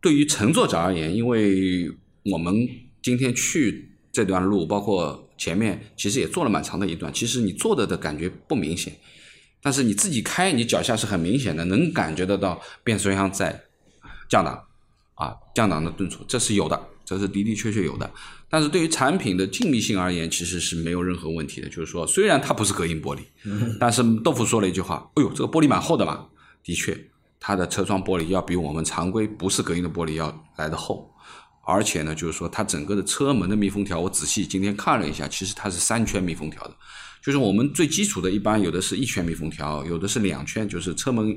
[0.00, 1.92] 对于乘坐者而言，因为
[2.24, 2.66] 我们
[3.02, 8.96] 今天去这段路，包括前面其实也坐了蛮长的一段，其实你坐的的感觉不明显，
[9.60, 13.64] 但是你自己开，你脚下是很明显的，能感觉得到变速箱在
[14.26, 14.66] 降档
[15.16, 16.88] 啊，降档的顿挫，这是有的。
[17.10, 18.08] 这是的的确确有的，
[18.48, 21.68] 但是对于产品的静谧性而言，其实是没有任何问题的。
[21.68, 23.22] 就是说，虽然它不是隔音玻璃，
[23.80, 26.24] 但是豆腐说了一句话：“哎呦，这个玻璃蛮厚的嘛。”
[26.62, 26.96] 的确，
[27.40, 31.12] 它的车窗玻璃要比我们常规不是隔音的玻璃要来的厚，
[31.66, 36.76] 而且呢，就是说它整个的车门的密封条，我仔细今天看了一下，其实它是三圈密封条的。
[37.24, 41.36] 就是我们最基础的一般有的是一圈密封条，有的是两圈，就是车门。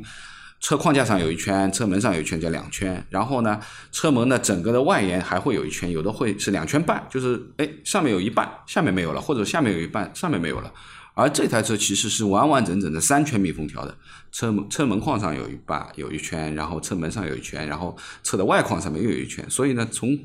[0.63, 3.05] 车框架上有一圈，车门上有一圈，叫两圈。
[3.09, 3.59] 然后呢，
[3.91, 10.73] 车门的整个的外沿还会有一圈，有的会是两圈半，就是哎上面有一半，下面没有了，或者下面有一半，上面没有了。
[11.15, 13.93] 而这台车其实是完完整整的三圈密封条的，
[14.31, 19.45] 车门车门框上有一半有一圈，然后车门上有一圈，然后车的外框上面又有一圈。
[19.49, 20.17] 所以呢，从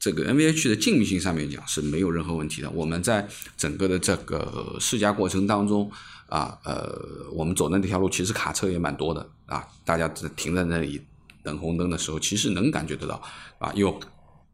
[0.00, 2.68] 这个 NVH 的静谧性上面讲是没有任何问题的。
[2.70, 5.88] 我们在整个的这个试驾过程当中。
[6.28, 6.94] 啊，呃，
[7.32, 11.00] 我们走的那条路其实卡车也蛮多的啊，大家停在那里
[11.42, 13.20] 等红灯的时候，其实能感觉得到
[13.58, 13.98] 啊，有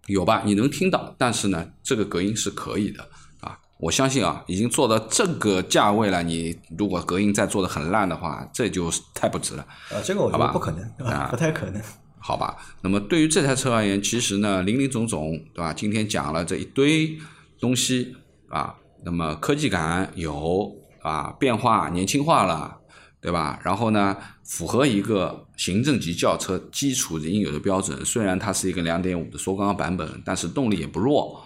[0.07, 0.43] 有吧？
[0.45, 3.05] 你能听到，但是呢，这个隔音是可以的
[3.41, 3.59] 啊。
[3.79, 9.62] 我相信啊，已经做到这个价位了，你如果隔音再做的很烂的话，这就太不值了。
[9.91, 11.83] 啊，这个我觉得不可能，啊 不太可能。
[12.18, 15.72] 好吧，那么对于这台车而言，其实呢，林林总总，对吧？
[15.75, 17.18] 今天讲了这一堆
[17.61, 18.16] 东西
[18.49, 22.78] 啊，那么科技感有啊，变化年轻化了，
[23.20, 23.61] 对吧？
[23.62, 28.02] 然后呢，符合一个行政级轿车基础的应有的标准。
[28.05, 31.44] 虽然它是一个2.5的缩缸版本，但是动力也不弱，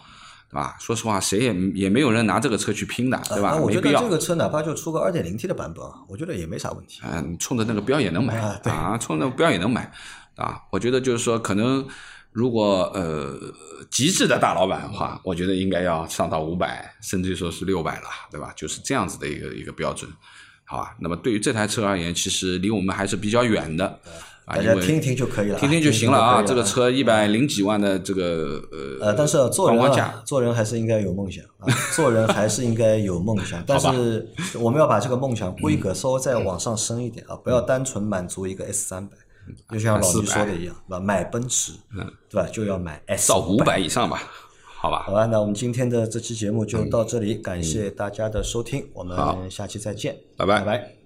[0.48, 0.76] 对吧？
[0.78, 3.48] 说实话，谁也也没有人拿这个车去拼的，对吧？
[3.50, 3.68] 啊那我。
[3.68, 7.00] 觉得这个车哪怕就出个 2.0T 的版本啊，我觉得也没啥问题。
[7.04, 9.92] 嗯，冲着那个标也能买啊对啊，冲着那个标也能买
[10.36, 10.62] 啊。
[10.70, 11.84] 我觉得就是说，可能
[12.32, 13.36] 如果呃
[13.90, 18.52] 极致的大老板的话，我觉得应该要上到五百，甚至于说是六百了，对吧？
[18.54, 20.10] 就是这样子的一个一个标准，
[20.64, 20.96] 好吧？
[21.00, 23.98] 那么对于这台车而言，其实离我们还是比较远的
[24.44, 26.42] 啊，因为大家听一听就可以了啊，听听就行了啊。
[26.42, 34.26] 这个车一百零几万的这个呃呃，但是做人啊做人还是应该有梦想啊，做人还是应该有梦想， 但是
[34.60, 39.16] 我们要把这个梦想规格稍微再往上升一点啊，不要单纯满足一个 S 三百，
[39.70, 41.00] 就像老倪说的一样，对吧？
[41.00, 41.72] 买奔驰，
[42.28, 42.48] 对吧？
[42.52, 44.22] 就要买 S 到五百以上吧，
[44.64, 45.12] 好吧好？
[45.12, 50.97] 吧，那我们今天的这期节目就到这里，感谢大家的收听，我们下期再见，拜拜。